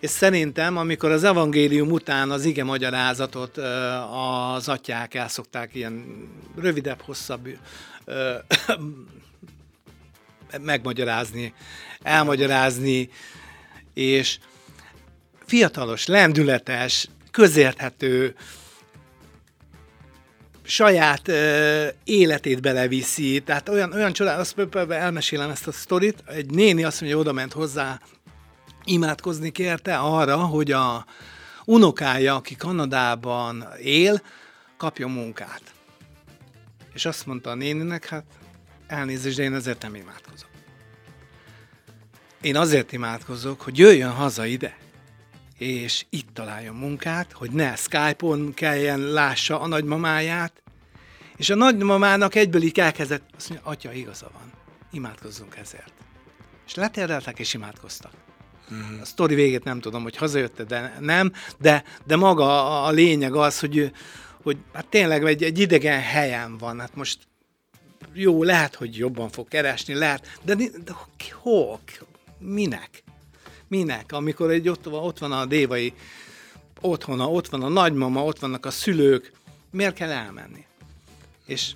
és 0.00 0.10
szerintem, 0.10 0.76
amikor 0.76 1.10
az 1.10 1.24
evangélium 1.24 1.90
után 1.90 2.30
az 2.30 2.44
ige 2.44 2.64
magyarázatot 2.64 3.56
az 4.12 4.68
atyák 4.68 5.14
el 5.14 5.28
szokták 5.28 5.74
ilyen 5.74 6.04
rövidebb, 6.56 7.00
hosszabb 7.00 7.48
megmagyarázni, 10.62 11.54
elmagyarázni, 12.02 13.10
és 13.94 14.38
fiatalos, 15.46 16.06
lendületes, 16.06 17.08
közérthető, 17.30 18.34
saját 20.62 21.28
ö, 21.28 21.86
életét 22.04 22.60
beleviszi, 22.60 23.40
tehát 23.40 23.68
olyan, 23.68 23.92
olyan 23.92 24.12
csodál, 24.12 24.40
azt 24.40 24.76
elmesélem 24.88 25.50
ezt 25.50 25.66
a 25.66 25.72
sztorit, 25.72 26.22
egy 26.26 26.50
néni 26.50 26.84
azt 26.84 27.00
mondja, 27.00 27.18
oda 27.18 27.32
ment 27.32 27.52
hozzá 27.52 28.00
imádkozni 28.88 29.50
kérte 29.50 29.98
arra, 29.98 30.36
hogy 30.36 30.72
a 30.72 31.06
unokája, 31.64 32.34
aki 32.34 32.56
Kanadában 32.56 33.64
él, 33.82 34.22
kapjon 34.76 35.10
munkát. 35.10 35.62
És 36.92 37.04
azt 37.04 37.26
mondta 37.26 37.50
a 37.50 37.54
néninek, 37.54 38.06
hát 38.06 38.24
elnézést, 38.86 39.36
de 39.36 39.42
én 39.42 39.54
ezért 39.54 39.82
nem 39.82 39.94
imádkozok. 39.94 40.48
Én 42.40 42.56
azért 42.56 42.92
imádkozok, 42.92 43.60
hogy 43.60 43.78
jöjjön 43.78 44.12
haza 44.12 44.44
ide, 44.44 44.76
és 45.58 46.06
itt 46.10 46.28
találjon 46.34 46.74
munkát, 46.74 47.32
hogy 47.32 47.50
ne 47.50 47.76
Skype-on 47.76 48.54
kelljen 48.54 49.00
lássa 49.00 49.60
a 49.60 49.66
nagymamáját, 49.66 50.62
és 51.36 51.50
a 51.50 51.54
nagymamának 51.54 52.34
egyből 52.34 52.62
így 52.62 52.78
elkezdett, 52.78 53.30
azt 53.36 53.48
mondja, 53.48 53.68
atya, 53.68 53.92
igaza 53.92 54.30
van, 54.32 54.52
imádkozzunk 54.90 55.56
ezért. 55.56 55.92
És 56.66 56.74
letereltek 56.74 57.38
és 57.38 57.54
imádkoztak. 57.54 58.12
A 59.00 59.04
sztori 59.04 59.34
végét 59.34 59.64
nem 59.64 59.80
tudom, 59.80 60.02
hogy 60.02 60.16
hazajött 60.16 60.62
de 60.62 60.96
nem, 61.00 61.32
de, 61.58 61.84
de 62.06 62.16
maga 62.16 62.82
a, 62.84 62.90
lényeg 62.90 63.34
az, 63.34 63.60
hogy, 63.60 63.92
hogy 64.42 64.56
hát 64.72 64.86
tényleg 64.86 65.24
egy, 65.24 65.42
egy 65.42 65.58
idegen 65.58 66.00
helyen 66.00 66.58
van. 66.58 66.80
Hát 66.80 66.94
most 66.94 67.18
jó, 68.12 68.42
lehet, 68.42 68.74
hogy 68.74 68.96
jobban 68.96 69.28
fog 69.28 69.48
keresni, 69.48 69.94
lehet, 69.94 70.38
de, 70.42 70.54
de 70.54 70.92
hol? 71.32 71.80
Minek? 72.38 73.02
Minek? 73.68 74.12
Amikor 74.12 74.50
egy 74.50 74.68
ott, 74.68 74.84
van- 74.84 75.04
ott 75.04 75.18
van 75.18 75.32
a 75.32 75.46
dévai 75.46 75.92
otthona, 76.80 77.30
ott 77.30 77.48
van 77.48 77.62
a 77.62 77.68
nagymama, 77.68 78.24
ott 78.24 78.38
vannak 78.38 78.66
a 78.66 78.70
szülők, 78.70 79.32
miért 79.70 79.94
kell 79.94 80.10
elmenni? 80.10 80.64
És 81.46 81.72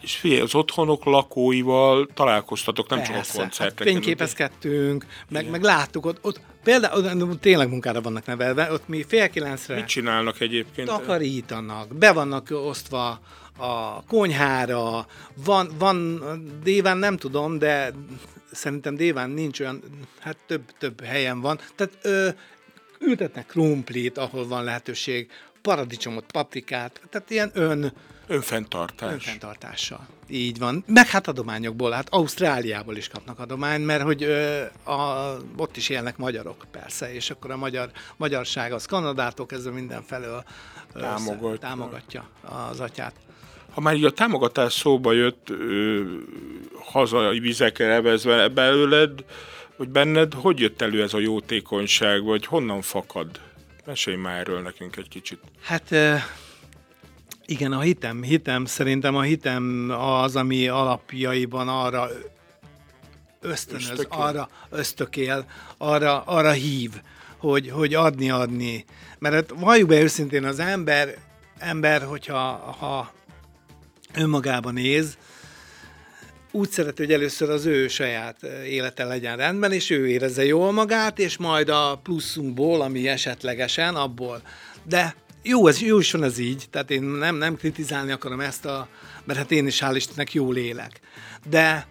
És 0.00 0.16
figyelj, 0.16 0.40
az 0.40 0.54
otthonok 0.54 1.04
lakóival 1.04 2.08
találkoztatok, 2.14 2.88
nem 2.88 3.02
csak 3.02 3.10
a 3.10 3.12
Persze, 3.12 3.38
koncerteken. 3.38 3.86
Hát 3.86 4.02
fényképezkedtünk, 4.02 5.06
meg, 5.28 5.50
meg 5.50 5.62
láttuk 5.62 6.06
ott, 6.06 6.18
ott 6.22 6.40
például 6.62 7.38
tényleg 7.38 7.68
munkára 7.68 8.00
vannak 8.00 8.26
nevelve, 8.26 8.72
ott 8.72 8.88
mi 8.88 9.04
fél 9.08 9.28
kilencre 9.28 9.74
Mit 9.74 9.84
csinálnak 9.84 10.40
egyébként? 10.40 10.88
takarítanak, 10.88 11.94
be 11.96 12.12
vannak 12.12 12.48
osztva 12.50 13.20
a 13.58 14.04
konyhára, 14.04 15.06
van, 15.44 15.70
van 15.78 16.22
Déván 16.62 16.98
nem 16.98 17.16
tudom, 17.16 17.58
de 17.58 17.92
szerintem 18.52 18.94
Déván 18.94 19.30
nincs 19.30 19.60
olyan, 19.60 19.82
hát 20.20 20.36
több, 20.46 20.62
több 20.78 21.04
helyen 21.04 21.40
van, 21.40 21.58
tehát 21.76 21.98
ö, 22.02 22.28
ültetnek 23.00 23.46
krumplit, 23.46 24.18
ahol 24.18 24.46
van 24.46 24.64
lehetőség, 24.64 25.30
paradicsomot, 25.62 26.24
paprikát, 26.32 27.00
tehát 27.10 27.30
ilyen 27.30 27.50
ön, 27.54 27.92
Önfenntartás. 28.30 29.12
önfenntartással. 29.12 30.06
Így 30.28 30.58
van. 30.58 30.84
Meg 30.86 31.06
hát 31.06 31.28
adományokból, 31.28 31.90
hát 31.90 32.08
Ausztráliából 32.10 32.96
is 32.96 33.08
kapnak 33.08 33.38
adományt, 33.38 33.86
mert 33.86 34.02
hogy 34.02 34.22
ö, 34.22 34.62
a, 34.90 35.36
ott 35.56 35.76
is 35.76 35.88
élnek 35.88 36.16
magyarok, 36.16 36.64
persze, 36.70 37.14
és 37.14 37.30
akkor 37.30 37.50
a 37.50 37.56
magyar, 37.56 37.90
magyarság 38.16 38.72
az 38.72 38.84
Kanadától 38.84 39.46
kezdve 39.46 39.70
mindenfelől 39.70 40.44
ö, 40.92 41.00
Támogatja. 41.00 41.58
támogatja 41.58 42.28
az 42.42 42.80
atyát. 42.80 43.14
Ha 43.70 43.80
már 43.80 43.94
így 43.94 44.04
a 44.04 44.10
támogatás 44.10 44.72
szóba 44.72 45.12
jött, 45.12 45.50
ö, 45.50 46.02
hazai 46.84 47.38
vizekre 47.38 47.92
evezve 47.92 48.48
belőled, 48.48 49.24
vagy 49.76 49.88
benned, 49.88 50.34
hogy 50.34 50.58
jött 50.58 50.82
elő 50.82 51.02
ez 51.02 51.14
a 51.14 51.18
jótékonyság, 51.18 52.22
vagy 52.24 52.46
honnan 52.46 52.82
fakad? 52.82 53.40
Mesélj 53.86 54.16
már 54.16 54.38
erről 54.38 54.60
nekünk 54.60 54.96
egy 54.96 55.08
kicsit. 55.08 55.40
Hát 55.62 55.94
igen, 57.50 57.72
a 57.72 57.80
hitem, 57.80 58.22
hitem, 58.22 58.64
szerintem 58.64 59.16
a 59.16 59.22
hitem 59.22 59.90
az, 59.98 60.36
ami 60.36 60.68
alapjaiban 60.68 61.68
arra 61.68 62.08
ösztönöz, 63.40 63.90
Ösztökél. 63.90 64.18
arra 64.18 64.48
ösztökél, 64.70 65.44
arra, 65.78 66.22
arra 66.22 66.50
hív, 66.50 66.90
hogy, 67.38 67.70
hogy 67.70 67.94
adni, 67.94 68.30
adni. 68.30 68.84
Mert 69.18 69.34
hát 69.34 69.50
valljuk 69.56 69.88
be 69.88 70.00
őszintén, 70.00 70.44
az 70.44 70.58
ember, 70.58 71.14
ember 71.58 72.02
hogyha 72.02 72.38
ha 72.78 73.12
önmagában 74.14 74.72
néz, 74.72 75.18
úgy 76.52 76.70
szeret, 76.70 76.98
hogy 76.98 77.12
először 77.12 77.50
az 77.50 77.66
ő 77.66 77.88
saját 77.88 78.42
élete 78.66 79.04
legyen 79.04 79.36
rendben, 79.36 79.72
és 79.72 79.90
ő 79.90 80.08
érezze 80.08 80.44
jól 80.44 80.72
magát, 80.72 81.18
és 81.18 81.36
majd 81.36 81.68
a 81.68 82.00
pluszunkból, 82.02 82.80
ami 82.80 83.08
esetlegesen, 83.08 83.94
abból. 83.94 84.42
De 84.82 85.14
jó, 85.42 85.66
ez, 85.66 85.80
jó 85.80 85.98
is 85.98 86.12
van 86.12 86.24
ez 86.24 86.38
így, 86.38 86.66
tehát 86.70 86.90
én 86.90 87.02
nem, 87.02 87.36
nem 87.36 87.56
kritizálni 87.56 88.12
akarom 88.12 88.40
ezt 88.40 88.64
a, 88.64 88.88
mert 89.24 89.38
hát 89.38 89.50
én 89.50 89.66
is 89.66 89.78
hál' 89.84 89.92
Istennek 89.94 90.32
jól 90.32 90.56
élek. 90.56 91.00
De, 91.48 91.86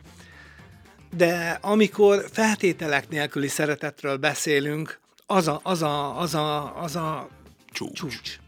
de 1.18 1.58
amikor 1.62 2.26
feltételek 2.32 3.10
nélküli 3.10 3.48
szeretetről 3.48 4.18
beszélünk, 4.18 5.00
az 5.26 5.48
a, 5.48 5.60
az 5.64 5.82
a, 5.82 6.20
az 6.20 6.36
a, 6.36 6.82
az 6.82 6.96
a 6.96 7.30
Csúcs. 7.72 7.94
csúcs. 7.94 8.40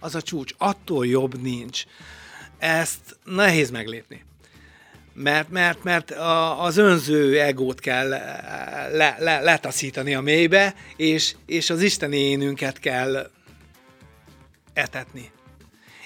Az 0.00 0.14
a 0.14 0.22
csúcs. 0.22 0.54
Attól 0.58 1.06
jobb 1.06 1.42
nincs. 1.42 1.84
Ezt 2.58 3.16
nehéz 3.24 3.70
meglépni. 3.70 4.24
Mert, 5.14 5.50
mert, 5.50 5.84
mert 5.84 6.10
a, 6.10 6.62
az 6.62 6.76
önző 6.76 7.40
egót 7.40 7.80
kell 7.80 8.08
le, 8.08 9.16
le, 9.18 9.40
letaszítani 9.40 10.14
a 10.14 10.20
mélybe, 10.20 10.74
és, 10.96 11.34
és 11.46 11.70
az 11.70 11.82
isteni 11.82 12.16
énünket 12.16 12.78
kell 12.78 13.30
etetni. 14.78 15.30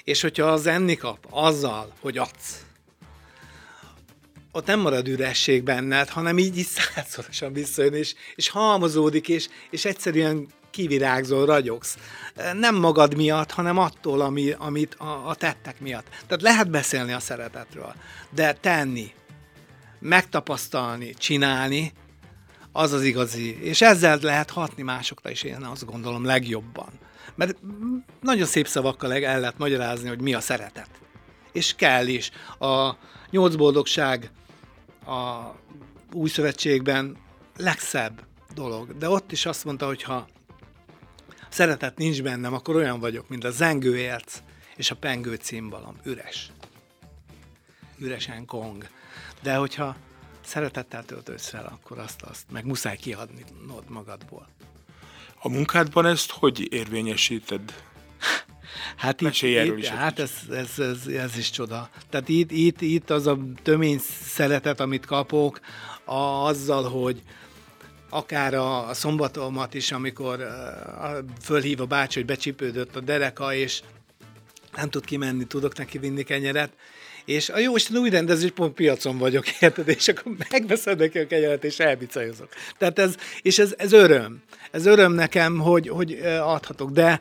És 0.03 0.21
hogyha 0.21 0.45
az 0.45 0.67
enni 0.67 0.95
kap 0.95 1.27
azzal, 1.29 1.93
hogy 1.99 2.17
adsz, 2.17 2.65
ott 4.51 4.65
nem 4.65 4.79
marad 4.79 5.07
üresség 5.07 5.63
benned, 5.63 6.09
hanem 6.09 6.37
így, 6.37 6.57
így 6.57 6.67
százszorosan 6.67 7.53
visszajön, 7.53 7.93
és, 7.93 8.13
és 8.35 8.49
halmozódik, 8.49 9.29
és, 9.29 9.47
és 9.69 9.85
egyszerűen 9.85 10.47
kivirágzol, 10.71 11.45
ragyogsz. 11.45 11.97
Nem 12.53 12.75
magad 12.75 13.15
miatt, 13.15 13.51
hanem 13.51 13.77
attól, 13.77 14.21
ami, 14.21 14.51
amit 14.57 14.95
a, 14.95 15.29
a 15.29 15.35
tettek 15.35 15.79
miatt. 15.79 16.07
Tehát 16.09 16.41
lehet 16.41 16.69
beszélni 16.69 17.11
a 17.11 17.19
szeretetről, 17.19 17.93
de 18.29 18.53
tenni, 18.53 19.13
megtapasztalni, 19.99 21.13
csinálni, 21.13 21.93
az 22.71 22.91
az 22.91 23.03
igazi. 23.03 23.63
És 23.63 23.81
ezzel 23.81 24.19
lehet 24.21 24.49
hatni 24.49 24.83
másokra 24.83 25.29
is, 25.29 25.43
én 25.43 25.63
azt 25.63 25.85
gondolom 25.85 26.25
legjobban. 26.25 26.99
Mert 27.35 27.57
nagyon 28.21 28.45
szép 28.45 28.67
szavakkal 28.67 29.13
el 29.13 29.39
lehet 29.39 29.57
magyarázni, 29.57 30.07
hogy 30.07 30.21
mi 30.21 30.33
a 30.33 30.39
szeretet. 30.39 30.89
És 31.51 31.75
kell 31.75 32.07
is. 32.07 32.31
A 32.59 32.91
nyolc 33.29 33.55
boldogság 33.55 34.31
a 35.05 35.51
új 36.13 36.29
szövetségben 36.29 37.17
legszebb 37.57 38.25
dolog. 38.53 38.97
De 38.97 39.09
ott 39.09 39.31
is 39.31 39.45
azt 39.45 39.65
mondta, 39.65 39.85
hogy 39.85 40.03
ha 40.03 40.27
szeretet 41.49 41.97
nincs 41.97 42.23
bennem, 42.23 42.53
akkor 42.53 42.75
olyan 42.75 42.99
vagyok, 42.99 43.29
mint 43.29 43.43
a 43.43 43.51
zengő 43.51 43.97
érc 43.97 44.41
és 44.75 44.91
a 44.91 44.95
pengő 44.95 45.35
cimbalom, 45.35 45.99
üres. 46.03 46.51
üresen 47.97 48.45
kong. 48.45 48.87
De 49.41 49.55
hogyha 49.55 49.95
szeretettel 50.45 51.05
töltődsz 51.05 51.49
fel, 51.49 51.65
akkor 51.65 51.99
azt, 51.99 52.21
azt 52.21 52.51
meg 52.51 52.65
muszáj 52.65 52.97
kiadni 52.97 53.43
magadból. 53.87 54.47
A 55.45 55.49
munkádban 55.49 56.05
ezt 56.05 56.31
hogy 56.31 56.73
érvényesíted? 56.73 57.61
Hát 58.95 59.21
itt, 59.21 59.41
itt 59.41 59.85
hát 59.85 60.19
ez, 60.19 60.31
ez, 60.51 60.79
ez, 60.79 61.07
ez, 61.07 61.37
is 61.37 61.49
csoda. 61.49 61.89
Tehát 62.09 62.29
itt, 62.29 62.51
itt, 62.51 62.81
itt 62.81 63.09
az 63.09 63.27
a 63.27 63.37
tömény 63.63 63.99
szeretet, 64.23 64.79
amit 64.79 65.05
kapok, 65.05 65.59
a, 66.05 66.13
azzal, 66.15 66.89
hogy 66.89 67.21
akár 68.09 68.53
a, 68.53 68.87
a 68.87 68.93
szombatomat 68.93 69.73
is, 69.73 69.91
amikor 69.91 70.39
uh, 70.39 71.25
fölhív 71.41 71.81
a 71.81 71.85
bácsi, 71.85 72.19
hogy 72.19 72.27
becsipődött 72.27 72.95
a 72.95 72.99
dereka, 72.99 73.53
és 73.53 73.81
nem 74.75 74.89
tud 74.89 75.05
kimenni, 75.05 75.43
tudok 75.43 75.77
neki 75.77 75.97
vinni 75.97 76.23
kenyeret, 76.23 76.71
és 77.25 77.49
a 77.49 77.59
jó 77.59 77.75
Isten 77.75 77.97
úgy 77.97 78.11
rendez, 78.11 78.41
hogy 78.41 78.51
pont 78.51 78.73
piacon 78.73 79.17
vagyok, 79.17 79.45
érted? 79.61 79.87
És 79.87 80.07
akkor 80.07 80.31
megveszed 80.49 80.99
neki 80.99 81.19
a 81.19 81.27
kenyeret, 81.27 81.63
és 81.63 81.79
elbicajozok. 81.79 82.49
Tehát 82.77 82.99
ez, 82.99 83.15
és 83.41 83.59
ez, 83.59 83.73
ez 83.77 83.91
öröm. 83.91 84.41
Ez 84.71 84.85
öröm 84.85 85.13
nekem, 85.13 85.59
hogy, 85.59 85.87
hogy 85.87 86.11
adhatok, 86.41 86.91
de 86.91 87.19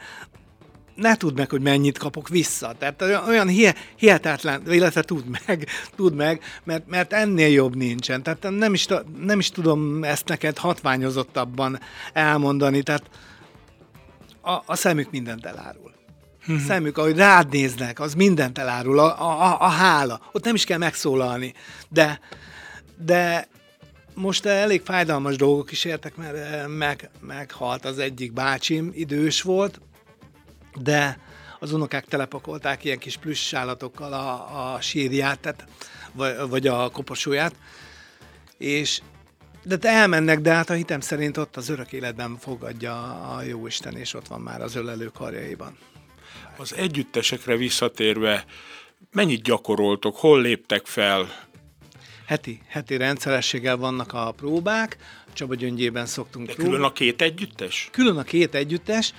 ne 0.95 1.17
tudd 1.17 1.37
meg, 1.37 1.51
hogy 1.51 1.61
mennyit 1.61 1.99
kapok 1.99 2.29
vissza. 2.29 2.75
Tehát 2.79 3.03
olyan 3.03 3.49
hihetetlen, 3.97 4.73
illetve 4.73 5.03
tud 5.03 5.25
meg, 5.47 5.69
tud 5.97 6.15
meg, 6.15 6.43
mert, 6.65 6.87
mert 6.87 7.13
ennél 7.13 7.49
jobb 7.49 7.77
nincsen. 7.77 8.23
Tehát 8.23 8.51
nem 8.51 8.75
is, 8.75 8.87
nem 9.19 9.39
is 9.39 9.51
tudom 9.51 10.05
ezt 10.05 10.29
neked 10.29 10.59
hatványozottabban 10.59 11.81
elmondani. 12.13 12.83
Tehát 12.83 13.11
a, 14.41 14.63
a 14.67 14.77
szemük 14.77 15.11
mindent 15.11 15.47
elárul. 15.47 15.93
Uh-huh. 16.43 16.61
Szemük, 16.67 16.99
ahogy 16.99 17.17
rád 17.17 17.53
néznek, 17.53 18.01
az 18.01 18.15
mindent 18.15 18.59
elárul, 18.59 18.99
a, 18.99 19.21
a, 19.21 19.61
a 19.61 19.69
hála. 19.69 20.21
Ott 20.33 20.45
nem 20.45 20.55
is 20.55 20.65
kell 20.65 20.79
megszólalni. 20.79 21.55
De, 21.89 22.21
de 23.05 23.49
most 24.15 24.47
elég 24.47 24.83
fájdalmas 24.85 25.37
dolgok 25.37 25.73
is 25.73 25.85
értek, 25.85 26.17
mert 26.17 26.37
eh, 26.37 26.67
meg, 26.67 27.11
meghalt 27.21 27.85
az 27.85 27.99
egyik 27.99 28.33
bácsim, 28.33 28.91
idős 28.95 29.43
volt, 29.43 29.81
de 30.81 31.19
az 31.59 31.73
unokák 31.73 32.05
telepakolták 32.05 32.85
ilyen 32.85 32.99
kis 32.99 33.17
plüss 33.17 33.53
állatokkal 33.53 34.13
a, 34.13 34.75
a 34.75 34.81
sírját, 34.81 35.39
tehát, 35.39 35.65
vagy, 36.13 36.49
vagy 36.49 36.67
a 36.67 36.91
koposóját, 36.91 37.55
és 38.59 39.01
de 39.65 39.77
te 39.77 39.89
elmennek, 39.89 40.41
de 40.41 40.53
hát 40.53 40.71
a 40.71 40.75
hitem 40.75 41.01
szerint 41.01 41.37
ott 41.37 41.57
az 41.57 41.69
örök 41.69 41.93
életben 41.93 42.37
fogadja 42.37 42.95
a 43.35 43.43
Jóisten, 43.43 43.97
és 43.97 44.15
ott 44.15 44.27
van 44.27 44.41
már 44.41 44.63
az 44.63 44.75
ölelő 44.75 45.07
karjaiban. 45.07 45.77
Az 46.57 46.75
együttesekre 46.75 47.57
visszatérve, 47.57 48.45
mennyit 49.13 49.43
gyakoroltok, 49.43 50.17
hol 50.17 50.41
léptek 50.41 50.87
fel? 50.87 51.51
Heti, 52.27 52.61
heti 52.69 52.97
rendszerességgel 52.97 53.77
vannak 53.77 54.13
a 54.13 54.33
próbák, 54.37 54.97
Csaba 55.33 55.55
Gyöngyében 55.55 56.07
szoktunk 56.07 56.47
De 56.47 56.55
külön 56.55 56.83
a 56.83 56.93
két 56.93 57.23
együttes? 57.23 57.89
Külön 57.93 58.17
a 58.17 58.23
két 58.23 58.55
együttes, 58.55 59.13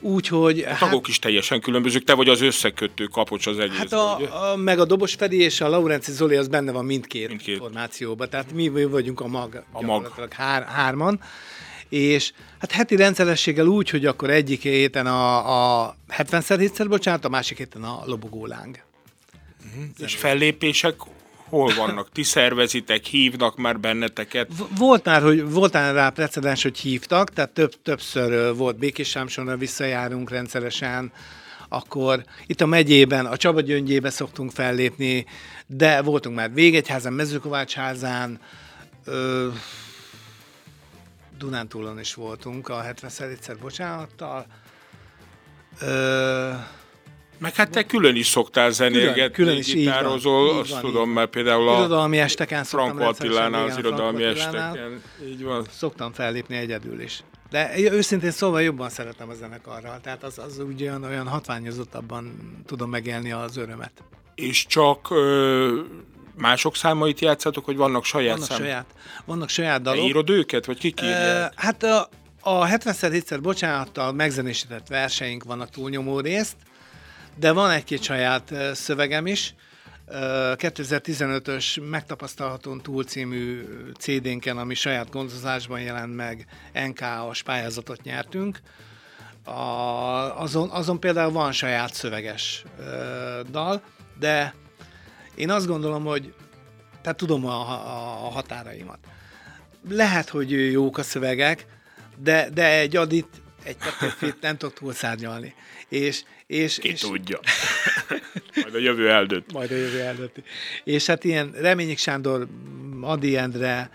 Úgyhogy... 0.00 0.60
A 0.60 0.68
hát, 0.68 0.78
tagok 0.78 1.08
is 1.08 1.18
teljesen 1.18 1.60
különbözők, 1.60 2.04
te 2.04 2.14
vagy 2.14 2.28
az 2.28 2.40
összekötő 2.40 3.04
kapocs 3.04 3.46
az 3.46 3.58
egész. 3.58 3.76
Hát 3.76 3.92
a, 3.92 4.52
a, 4.52 4.56
meg 4.56 4.78
a 4.78 4.84
Dobos 4.84 5.14
Fedi 5.14 5.40
és 5.40 5.60
a 5.60 5.68
Laurenci 5.68 6.12
Zoli 6.12 6.36
az 6.36 6.48
benne 6.48 6.72
van 6.72 6.84
mindkét, 6.84 7.28
mindkét. 7.28 7.56
formációban, 7.56 8.28
tehát 8.28 8.52
mi, 8.52 8.68
mi 8.68 8.84
vagyunk 8.84 9.20
a 9.20 9.26
mag, 9.26 9.64
a 9.72 9.82
mag. 9.82 10.12
Hár, 10.30 10.62
hárman. 10.62 11.20
És 11.90 12.32
hát 12.58 12.72
heti 12.72 12.96
rendszerességgel 12.96 13.66
úgy, 13.66 13.90
hogy 13.90 14.06
akkor 14.06 14.30
egyik 14.30 14.62
héten 14.62 15.06
a, 15.06 15.82
a 15.82 15.96
70-szer 16.16 16.86
bocsánat, 16.88 17.24
a 17.24 17.28
másik 17.28 17.58
héten 17.58 17.82
a 17.82 18.02
lobogóláng. 18.04 18.82
Uh-huh. 19.66 19.84
És 19.98 20.14
fellépések 20.14 20.94
hol 21.48 21.74
vannak? 21.74 22.08
Ti 22.12 22.22
szervezitek, 22.22 23.04
hívnak 23.04 23.56
már 23.56 23.80
benneteket? 23.80 24.50
Volt 24.78 25.04
már, 25.04 25.22
hogy, 25.22 25.50
volt 25.50 25.72
már 25.72 25.94
rá 25.94 26.10
precedens, 26.10 26.62
hogy 26.62 26.78
hívtak, 26.78 27.32
tehát 27.32 27.50
több, 27.50 27.82
többször 27.82 28.56
volt 28.56 28.78
Békés 28.78 29.08
Sámsonra 29.08 29.56
visszajárunk 29.56 30.30
rendszeresen, 30.30 31.12
akkor 31.68 32.24
itt 32.46 32.60
a 32.60 32.66
megyében, 32.66 33.26
a 33.26 33.36
Csaba 33.36 33.60
gyöngyébe 33.60 34.10
szoktunk 34.10 34.50
fellépni, 34.50 35.26
de 35.66 36.02
voltunk 36.02 36.36
már 36.36 36.52
Végegyházán, 36.54 37.12
Mezőkovácsházán, 37.12 38.40
ö, 39.04 39.48
Dunántúlon 41.40 41.98
is 41.98 42.14
voltunk 42.14 42.68
a 42.68 42.82
70-szer 42.82 43.56
bocsánattal. 43.60 44.46
Ö, 45.80 46.50
meg 47.38 47.54
hát 47.54 47.70
te 47.70 47.82
külön 47.82 48.16
is 48.16 48.26
szoktál 48.26 48.70
zenélgetni, 48.70 49.30
külön, 49.30 49.60
külön 49.60 49.60
gitározol, 49.60 50.46
így 50.46 50.52
van, 50.52 50.60
azt 50.60 50.68
így 50.68 50.72
van, 50.72 50.80
tudom, 50.80 51.10
mert 51.10 51.30
például 51.30 51.68
a 51.68 51.78
irodalmi 51.78 52.18
esteken 52.18 52.64
Frank 52.64 53.00
Attilánál, 53.00 53.64
az 53.64 53.78
irodalmi 53.78 54.24
esteken, 54.24 55.02
így 55.24 55.42
van. 55.42 55.66
Szoktam 55.70 56.12
fellépni 56.12 56.56
egyedül 56.56 57.00
is. 57.00 57.22
De 57.50 57.72
őszintén 57.76 58.30
szóval 58.30 58.62
jobban 58.62 58.88
szeretem 58.88 59.28
a 59.28 59.34
zenekarral, 59.34 60.00
tehát 60.00 60.22
az, 60.22 60.38
az 60.38 60.58
úgy 60.58 60.82
olyan, 60.82 61.04
olyan 61.04 61.26
hatványozottabban 61.26 62.32
tudom 62.66 62.90
megélni 62.90 63.32
az 63.32 63.56
örömet. 63.56 63.92
És 64.34 64.66
csak 64.66 65.10
ö, 65.10 65.80
mások 66.40 66.76
számait 66.76 67.20
játszatok, 67.20 67.64
hogy 67.64 67.76
vannak 67.76 68.04
saját 68.04 68.32
vannak 68.32 68.48
szám? 68.48 68.58
Saját, 68.58 68.86
vannak 69.24 69.48
saját 69.48 69.82
dalok. 69.82 70.00
Te 70.00 70.06
írod 70.06 70.30
őket, 70.30 70.64
vagy 70.66 70.78
kik 70.78 71.00
írják? 71.02 71.52
hát 71.56 71.82
a, 71.82 72.08
a 72.40 72.66
70-szer 72.66 73.38
bocsánattal 73.42 74.12
megzenésített 74.12 74.86
verseink 74.88 75.44
vannak 75.44 75.70
túlnyomó 75.70 76.20
részt, 76.20 76.56
de 77.36 77.52
van 77.52 77.70
egy-két 77.70 78.02
saját 78.02 78.54
szövegem 78.72 79.26
is. 79.26 79.54
2015-ös 80.12 81.90
Megtapasztalhatón 81.90 82.80
túl 82.80 83.04
című 83.04 83.64
CD-nken, 83.98 84.58
ami 84.58 84.74
saját 84.74 85.10
gondozásban 85.10 85.80
jelent 85.80 86.16
meg, 86.16 86.46
NK-os 86.72 87.42
pályázatot 87.42 88.02
nyertünk. 88.02 88.60
A, 89.44 89.52
azon, 90.40 90.70
azon 90.70 91.00
például 91.00 91.32
van 91.32 91.52
saját 91.52 91.94
szöveges 91.94 92.64
ö, 92.78 93.40
dal, 93.50 93.82
de 94.18 94.54
én 95.34 95.50
azt 95.50 95.66
gondolom, 95.66 96.04
hogy 96.04 96.34
tehát 97.02 97.18
tudom 97.18 97.46
a, 97.46 97.70
a, 97.70 98.26
a 98.26 98.30
határaimat. 98.30 98.98
Lehet, 99.88 100.28
hogy 100.28 100.72
jók 100.72 100.98
a 100.98 101.02
szövegek, 101.02 101.66
de, 102.16 102.48
de 102.54 102.78
egy 102.78 102.96
adit, 102.96 103.28
egy 103.62 103.76
Petőfit 103.76 104.40
nem 104.46 104.56
tudok 104.56 104.74
túlszárnyalni. 104.74 105.54
És, 105.88 106.22
és, 106.46 106.78
Ki 106.78 106.88
és... 106.88 107.00
tudja. 107.00 107.40
Majd 108.62 108.74
a 108.74 108.78
jövő 108.78 109.10
eldönt. 109.10 109.52
Majd 109.52 109.70
a 109.70 109.76
jövő 109.76 110.00
eldönt. 110.00 110.42
És 110.84 111.06
hát 111.06 111.24
ilyen 111.24 111.52
Reményik 111.52 111.98
Sándor, 111.98 112.46
Adi 113.00 113.36
Endre, 113.36 113.90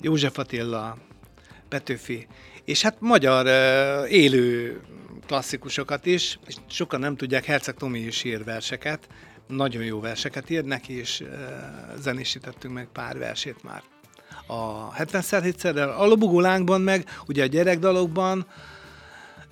József 0.00 0.38
Attila, 0.38 0.98
Petőfi, 1.68 2.26
és 2.64 2.82
hát 2.82 2.96
magyar 3.00 3.46
élő 4.08 4.80
klasszikusokat 5.26 6.06
is, 6.06 6.38
és 6.46 6.54
sokan 6.66 7.00
nem 7.00 7.16
tudják, 7.16 7.44
Herceg 7.44 7.74
Tomi 7.74 7.98
is 7.98 8.24
ír 8.24 8.44
verseket, 8.44 9.08
nagyon 9.48 9.82
jó 9.82 10.00
verseket 10.00 10.50
ír, 10.50 10.64
neki 10.64 10.98
is 10.98 11.22
zenésítettünk 11.98 12.74
meg 12.74 12.88
pár 12.92 13.18
versét 13.18 13.62
már. 13.62 13.82
A 14.46 14.92
70-szer 14.92 15.98
a 15.98 16.04
Lobogó 16.04 16.40
lángban 16.40 16.80
meg, 16.80 17.08
ugye 17.26 17.42
a 17.42 17.46
gyerekdalokban, 17.46 18.46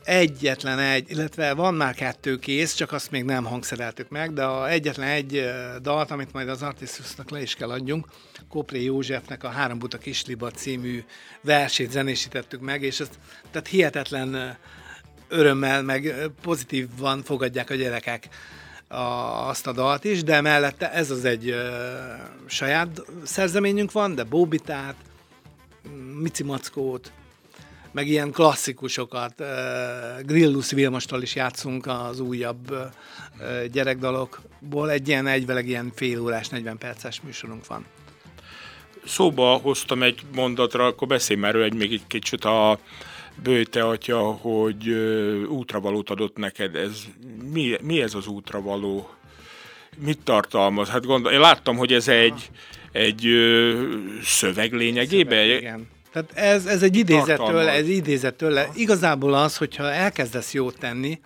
egyetlen 0.04 0.78
egy, 0.78 1.10
illetve 1.10 1.54
van 1.54 1.74
már 1.74 1.94
kettő 1.94 2.38
kész, 2.38 2.74
csak 2.74 2.92
azt 2.92 3.10
még 3.10 3.24
nem 3.24 3.44
hangszereltük 3.44 4.08
meg, 4.08 4.32
de 4.32 4.44
a 4.44 4.68
egyetlen 4.68 5.08
egy 5.08 5.44
dalt, 5.80 6.10
amit 6.10 6.32
majd 6.32 6.48
az 6.48 6.62
Artistusnak 6.62 7.30
le 7.30 7.42
is 7.42 7.54
kell 7.54 7.70
adjunk, 7.70 8.06
Kopré 8.48 8.82
Józsefnek 8.82 9.44
a 9.44 9.48
Három 9.48 9.78
Buta 9.78 9.98
Kisliba 9.98 10.50
című 10.50 11.04
versét 11.40 11.90
zenésítettük 11.90 12.60
meg, 12.60 12.82
és 12.82 13.00
ezt 13.00 13.18
tehát 13.50 13.68
hihetetlen 13.68 14.56
örömmel, 15.32 15.82
meg 15.82 16.30
pozitívan 16.42 17.22
fogadják 17.22 17.70
a 17.70 17.74
gyerekek 17.74 18.28
a, 18.88 19.48
azt 19.48 19.66
a 19.66 19.72
dalt 19.72 20.04
is, 20.04 20.22
de 20.22 20.40
mellette 20.40 20.92
ez 20.92 21.10
az 21.10 21.24
egy 21.24 21.48
ö, 21.48 21.68
saját 22.46 23.02
szerzeményünk 23.22 23.92
van, 23.92 24.14
de 24.14 24.24
Bóbitát, 24.24 24.96
Mici 26.20 26.42
Mackót, 26.42 27.12
meg 27.92 28.06
ilyen 28.06 28.30
klasszikusokat. 28.30 29.40
Uh, 29.40 29.46
Grillus 30.22 30.70
Vilmostól 30.70 31.22
is 31.22 31.34
játszunk 31.34 31.86
az 31.86 32.20
újabb 32.20 32.70
uh, 32.70 33.64
gyerekdalokból. 33.64 34.90
Egy 34.90 35.08
ilyen 35.08 35.26
egyveleg 35.26 35.68
ilyen 35.68 35.92
fél 35.94 36.20
órás, 36.20 36.48
40 36.48 36.78
perces 36.78 37.20
műsorunk 37.20 37.66
van. 37.66 37.84
Szóba 39.04 39.56
hoztam 39.56 40.02
egy 40.02 40.20
mondatra, 40.34 40.86
akkor 40.86 41.08
beszélj 41.08 41.40
már 41.40 41.54
egy 41.54 41.74
még 41.74 41.92
egy 41.92 42.06
kicsit 42.06 42.44
a 42.44 42.78
bőte 43.42 43.86
atya, 43.86 44.18
hogy 44.20 44.88
útravalót 45.48 46.10
adott 46.10 46.36
neked. 46.36 46.76
Ez, 46.76 47.02
mi, 47.52 47.76
mi 47.82 48.02
ez 48.02 48.14
az 48.14 48.26
útravaló? 48.26 49.10
Mit 49.98 50.18
tartalmaz? 50.24 50.88
Hát 50.88 51.06
gondol, 51.06 51.32
én 51.32 51.40
láttam, 51.40 51.76
hogy 51.76 51.92
ez 51.92 52.08
egy, 52.08 52.50
egy 52.92 53.26
uh, 53.26 53.82
szöveg 54.22 54.72
lényegében. 54.72 55.44
Szöveg, 55.44 55.60
igen 55.60 55.88
tehát 56.12 56.32
ez, 56.34 56.66
ez 56.66 56.82
egy 56.82 56.96
idézettől, 56.96 57.68
ez 57.68 57.88
idézettől. 57.88 58.60
Igazából 58.74 59.34
az, 59.34 59.56
hogyha 59.56 59.90
elkezdesz 59.90 60.52
jót 60.52 60.78
tenni, 60.78 61.20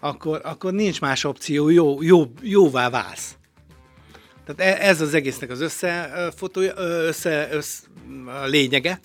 akkor, 0.00 0.40
akkor 0.44 0.72
nincs 0.72 1.00
más 1.00 1.24
opció, 1.24 1.68
jó, 1.68 2.02
jó, 2.02 2.32
jóvá 2.40 2.90
válsz. 2.90 3.36
Tehát 4.46 4.78
e- 4.78 4.88
ez 4.88 5.00
az 5.00 5.14
egésznek 5.14 5.50
az 5.50 5.60
összefotója, 5.60 6.72
össze, 6.76 7.48
össze, 7.52 7.78
a 8.42 8.46
lényege, 8.46 9.00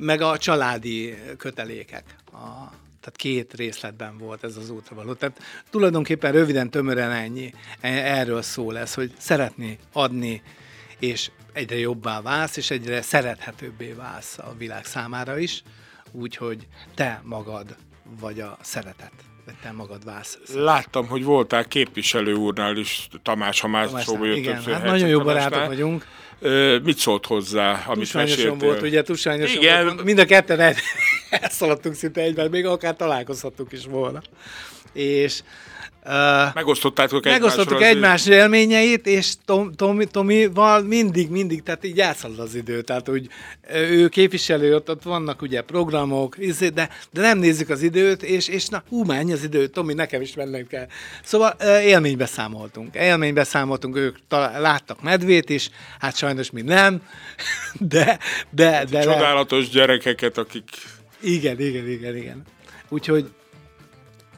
meg 0.00 0.20
a 0.20 0.38
családi 0.38 1.14
kötelékek. 1.36 2.04
A, 2.32 2.78
tehát 3.00 3.16
két 3.16 3.54
részletben 3.54 4.18
volt 4.18 4.44
ez 4.44 4.56
az 4.56 4.70
útravaló. 4.70 5.12
Tehát 5.12 5.38
tulajdonképpen 5.70 6.32
röviden, 6.32 6.70
tömören 6.70 7.10
ennyi. 7.10 7.54
E- 7.80 8.18
erről 8.18 8.42
szól 8.42 8.78
ez, 8.78 8.94
hogy 8.94 9.12
szeretni, 9.18 9.78
adni, 9.92 10.42
és 10.98 11.30
egyre 11.52 11.78
jobbá 11.78 12.20
válsz, 12.20 12.56
és 12.56 12.70
egyre 12.70 13.02
szerethetőbbé 13.02 13.92
válsz 13.92 14.38
a 14.38 14.54
világ 14.58 14.84
számára 14.84 15.38
is, 15.38 15.62
úgyhogy 16.10 16.66
te 16.94 17.20
magad 17.24 17.76
vagy 18.20 18.40
a 18.40 18.58
szeretet 18.60 19.29
te 19.62 19.72
magad 19.72 20.04
válsz. 20.04 20.38
Láttam, 20.54 21.06
hogy 21.08 21.24
voltál 21.24 21.64
képviselő 21.64 22.32
úrnál 22.32 22.76
is, 22.76 23.08
Tamás, 23.22 23.60
ha 23.60 23.68
már 23.68 23.88
szóba 24.04 24.24
jött 24.24 24.36
Igen, 24.36 24.62
hát 24.62 24.84
nagyon 24.84 25.08
jó 25.08 25.20
barátok 25.20 25.66
vagyunk. 25.66 26.06
mit 26.82 26.98
szólt 26.98 27.26
hozzá, 27.26 27.84
amit 27.86 28.14
meséltél? 28.14 28.54
volt, 28.54 28.82
ugye 28.82 29.02
tusányosan 29.02 29.62
Igen. 29.62 29.84
volt. 29.84 30.04
Mind 30.04 30.18
a 30.18 30.24
ketten 30.24 30.60
elszaladtunk 31.30 31.94
szinte 31.94 32.20
egyben, 32.20 32.50
még 32.50 32.66
akár 32.66 32.96
találkozhattunk 32.96 33.72
is 33.72 33.84
volna. 33.84 34.22
És 34.92 35.42
Uh, 36.04 36.54
Megosztottátok 36.54 37.24
Megosztottuk 37.24 37.82
egymás 37.82 38.26
élményeit, 38.26 39.06
és 39.06 39.32
Tom, 39.44 39.72
Tomi, 39.72 40.04
Tomival 40.04 40.82
mindig, 40.82 41.30
mindig, 41.30 41.62
tehát 41.62 41.84
így 41.84 42.00
elszalad 42.00 42.38
az 42.38 42.54
idő. 42.54 42.80
Tehát 42.80 43.08
úgy 43.08 43.28
ő 43.72 44.08
képviselő, 44.08 44.74
ott, 44.74 44.90
ott 44.90 45.02
vannak 45.02 45.42
ugye 45.42 45.60
programok, 45.60 46.36
izé, 46.38 46.68
de, 46.68 46.88
de 47.10 47.20
nem 47.20 47.38
nézzük 47.38 47.68
az 47.68 47.82
időt, 47.82 48.22
és, 48.22 48.48
és 48.48 48.68
na, 48.68 48.82
hú, 48.88 49.04
mennyi 49.04 49.32
az 49.32 49.44
idő, 49.44 49.66
Tomi, 49.66 49.94
nekem 49.94 50.20
is 50.20 50.34
mennem 50.34 50.66
kell. 50.66 50.86
Szóval 51.22 51.56
élménybe 51.84 52.26
számoltunk. 52.26 52.94
Élménybe 52.94 53.44
számoltunk, 53.44 53.96
ők 53.96 54.16
talál, 54.28 54.60
láttak 54.60 55.02
medvét 55.02 55.50
is, 55.50 55.70
hát 55.98 56.16
sajnos 56.16 56.50
mi 56.50 56.62
nem, 56.62 57.02
de... 57.78 58.18
de, 58.50 58.84
de 58.90 59.02
Csodálatos 59.02 59.68
de, 59.68 59.78
gyerekeket, 59.78 60.38
akik... 60.38 60.64
Igen, 61.20 61.60
igen, 61.60 61.88
igen, 61.88 62.16
igen. 62.16 62.42
Úgyhogy 62.88 63.30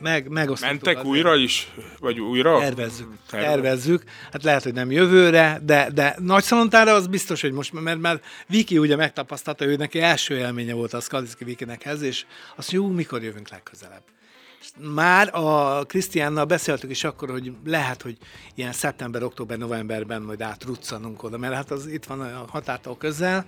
meg, 0.03 0.29
megosztottuk. 0.29 0.85
Mentek 0.85 0.97
azért. 0.97 1.09
újra 1.09 1.35
is? 1.37 1.73
Vagy 1.99 2.21
újra? 2.21 2.59
Tervezzük. 2.59 3.09
Terve. 3.31 3.47
Tervezzük. 3.47 4.03
Hát 4.33 4.43
lehet, 4.43 4.63
hogy 4.63 4.75
nem 4.75 4.91
jövőre, 4.91 5.61
de, 5.65 5.91
de 5.95 6.17
nagy 6.19 6.43
szalontára 6.43 6.93
az 6.95 7.07
biztos, 7.07 7.41
hogy 7.41 7.53
most, 7.53 7.73
mert, 7.73 8.01
mert 8.01 8.25
Viki 8.47 8.79
ugye 8.79 8.97
megtapasztalta, 8.97 9.65
ő 9.65 9.77
neki 9.77 10.01
első 10.01 10.37
élménye 10.37 10.75
volt 10.75 10.93
a 10.93 11.01
Skaliszki 11.01 11.45
Vikinekhez, 11.45 12.03
és 12.03 12.25
azt 12.57 12.73
mondja, 12.73 12.91
jó, 12.91 12.97
mikor 12.97 13.23
jövünk 13.23 13.49
legközelebb. 13.49 14.03
Már 14.95 15.35
a 15.35 15.83
Krisztiánnal 15.85 16.45
beszéltük 16.45 16.91
is 16.91 17.05
akkor, 17.05 17.31
hogy 17.31 17.53
lehet, 17.65 18.03
hogy 18.03 18.17
ilyen 18.55 18.73
szeptember, 18.73 19.23
október, 19.23 19.59
novemberben 19.59 20.23
majd 20.23 20.41
átruccanunk 20.41 21.23
oda, 21.23 21.39
mert 21.39 21.55
hát 21.55 21.71
az 21.71 21.87
itt 21.87 22.05
van 22.05 22.21
a 22.21 22.45
határtól 22.49 22.97
közel, 22.97 23.47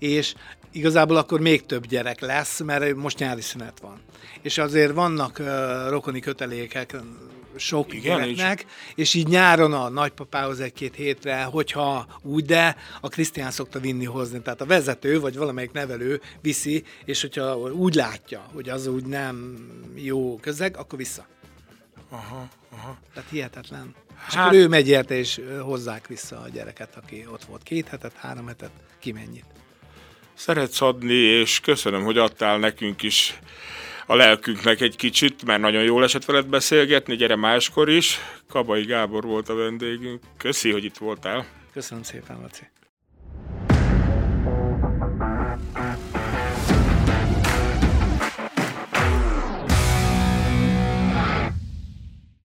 és 0.00 0.34
igazából 0.72 1.16
akkor 1.16 1.40
még 1.40 1.66
több 1.66 1.86
gyerek 1.86 2.20
lesz, 2.20 2.60
mert 2.60 2.94
most 2.94 3.18
nyári 3.18 3.40
szünet 3.40 3.80
van. 3.80 4.00
És 4.42 4.58
azért 4.58 4.92
vannak 4.92 5.38
uh, 5.38 5.46
rokoni 5.88 6.20
kötelékek 6.20 6.96
sok 7.56 7.94
Igen, 7.94 8.16
gyereknek, 8.16 8.60
és... 8.60 8.66
és 8.94 9.14
így 9.14 9.26
nyáron 9.26 9.72
a 9.72 9.88
nagypapához 9.88 10.60
egy-két 10.60 10.94
hétre, 10.94 11.42
hogyha 11.42 12.06
úgy, 12.22 12.44
de 12.44 12.76
a 13.00 13.08
Krisztián 13.08 13.50
szokta 13.50 13.78
vinni 13.80 14.04
hozni. 14.04 14.40
Tehát 14.42 14.60
a 14.60 14.66
vezető, 14.66 15.20
vagy 15.20 15.36
valamelyik 15.36 15.72
nevelő 15.72 16.20
viszi, 16.40 16.84
és 17.04 17.20
hogyha 17.20 17.56
úgy 17.58 17.94
látja, 17.94 18.46
hogy 18.52 18.68
az 18.68 18.86
úgy 18.86 19.04
nem 19.04 19.56
jó 19.94 20.38
közeg, 20.40 20.76
akkor 20.76 20.98
vissza. 20.98 21.26
Aha, 22.08 22.48
aha. 22.70 22.98
Tehát 23.14 23.30
hihetetlen. 23.30 23.94
Hát... 24.14 24.28
És 24.28 24.36
akkor 24.36 24.54
ő 24.54 24.68
megy 24.68 24.88
érte, 24.88 25.14
és 25.14 25.40
hozzák 25.60 26.06
vissza 26.06 26.40
a 26.40 26.48
gyereket, 26.48 26.96
aki 26.96 27.26
ott 27.32 27.44
volt 27.44 27.62
két 27.62 27.88
hetet, 27.88 28.12
három 28.12 28.46
hetet, 28.46 28.70
ki 28.98 29.12
mennyit 29.12 29.44
szeretsz 30.40 30.80
adni, 30.80 31.14
és 31.14 31.60
köszönöm, 31.60 32.02
hogy 32.02 32.18
adtál 32.18 32.58
nekünk 32.58 33.02
is 33.02 33.38
a 34.06 34.14
lelkünknek 34.14 34.80
egy 34.80 34.96
kicsit, 34.96 35.44
mert 35.44 35.60
nagyon 35.60 35.82
jól 35.82 36.04
esett 36.04 36.24
veled 36.24 36.46
beszélgetni, 36.46 37.16
gyere 37.16 37.36
máskor 37.36 37.88
is. 37.88 38.18
Kabai 38.48 38.84
Gábor 38.84 39.24
volt 39.24 39.48
a 39.48 39.54
vendégünk. 39.54 40.22
Köszi, 40.36 40.70
hogy 40.70 40.84
itt 40.84 40.96
voltál. 40.96 41.46
Köszönöm 41.72 42.02
szépen, 42.02 42.40
Laci. 42.40 42.62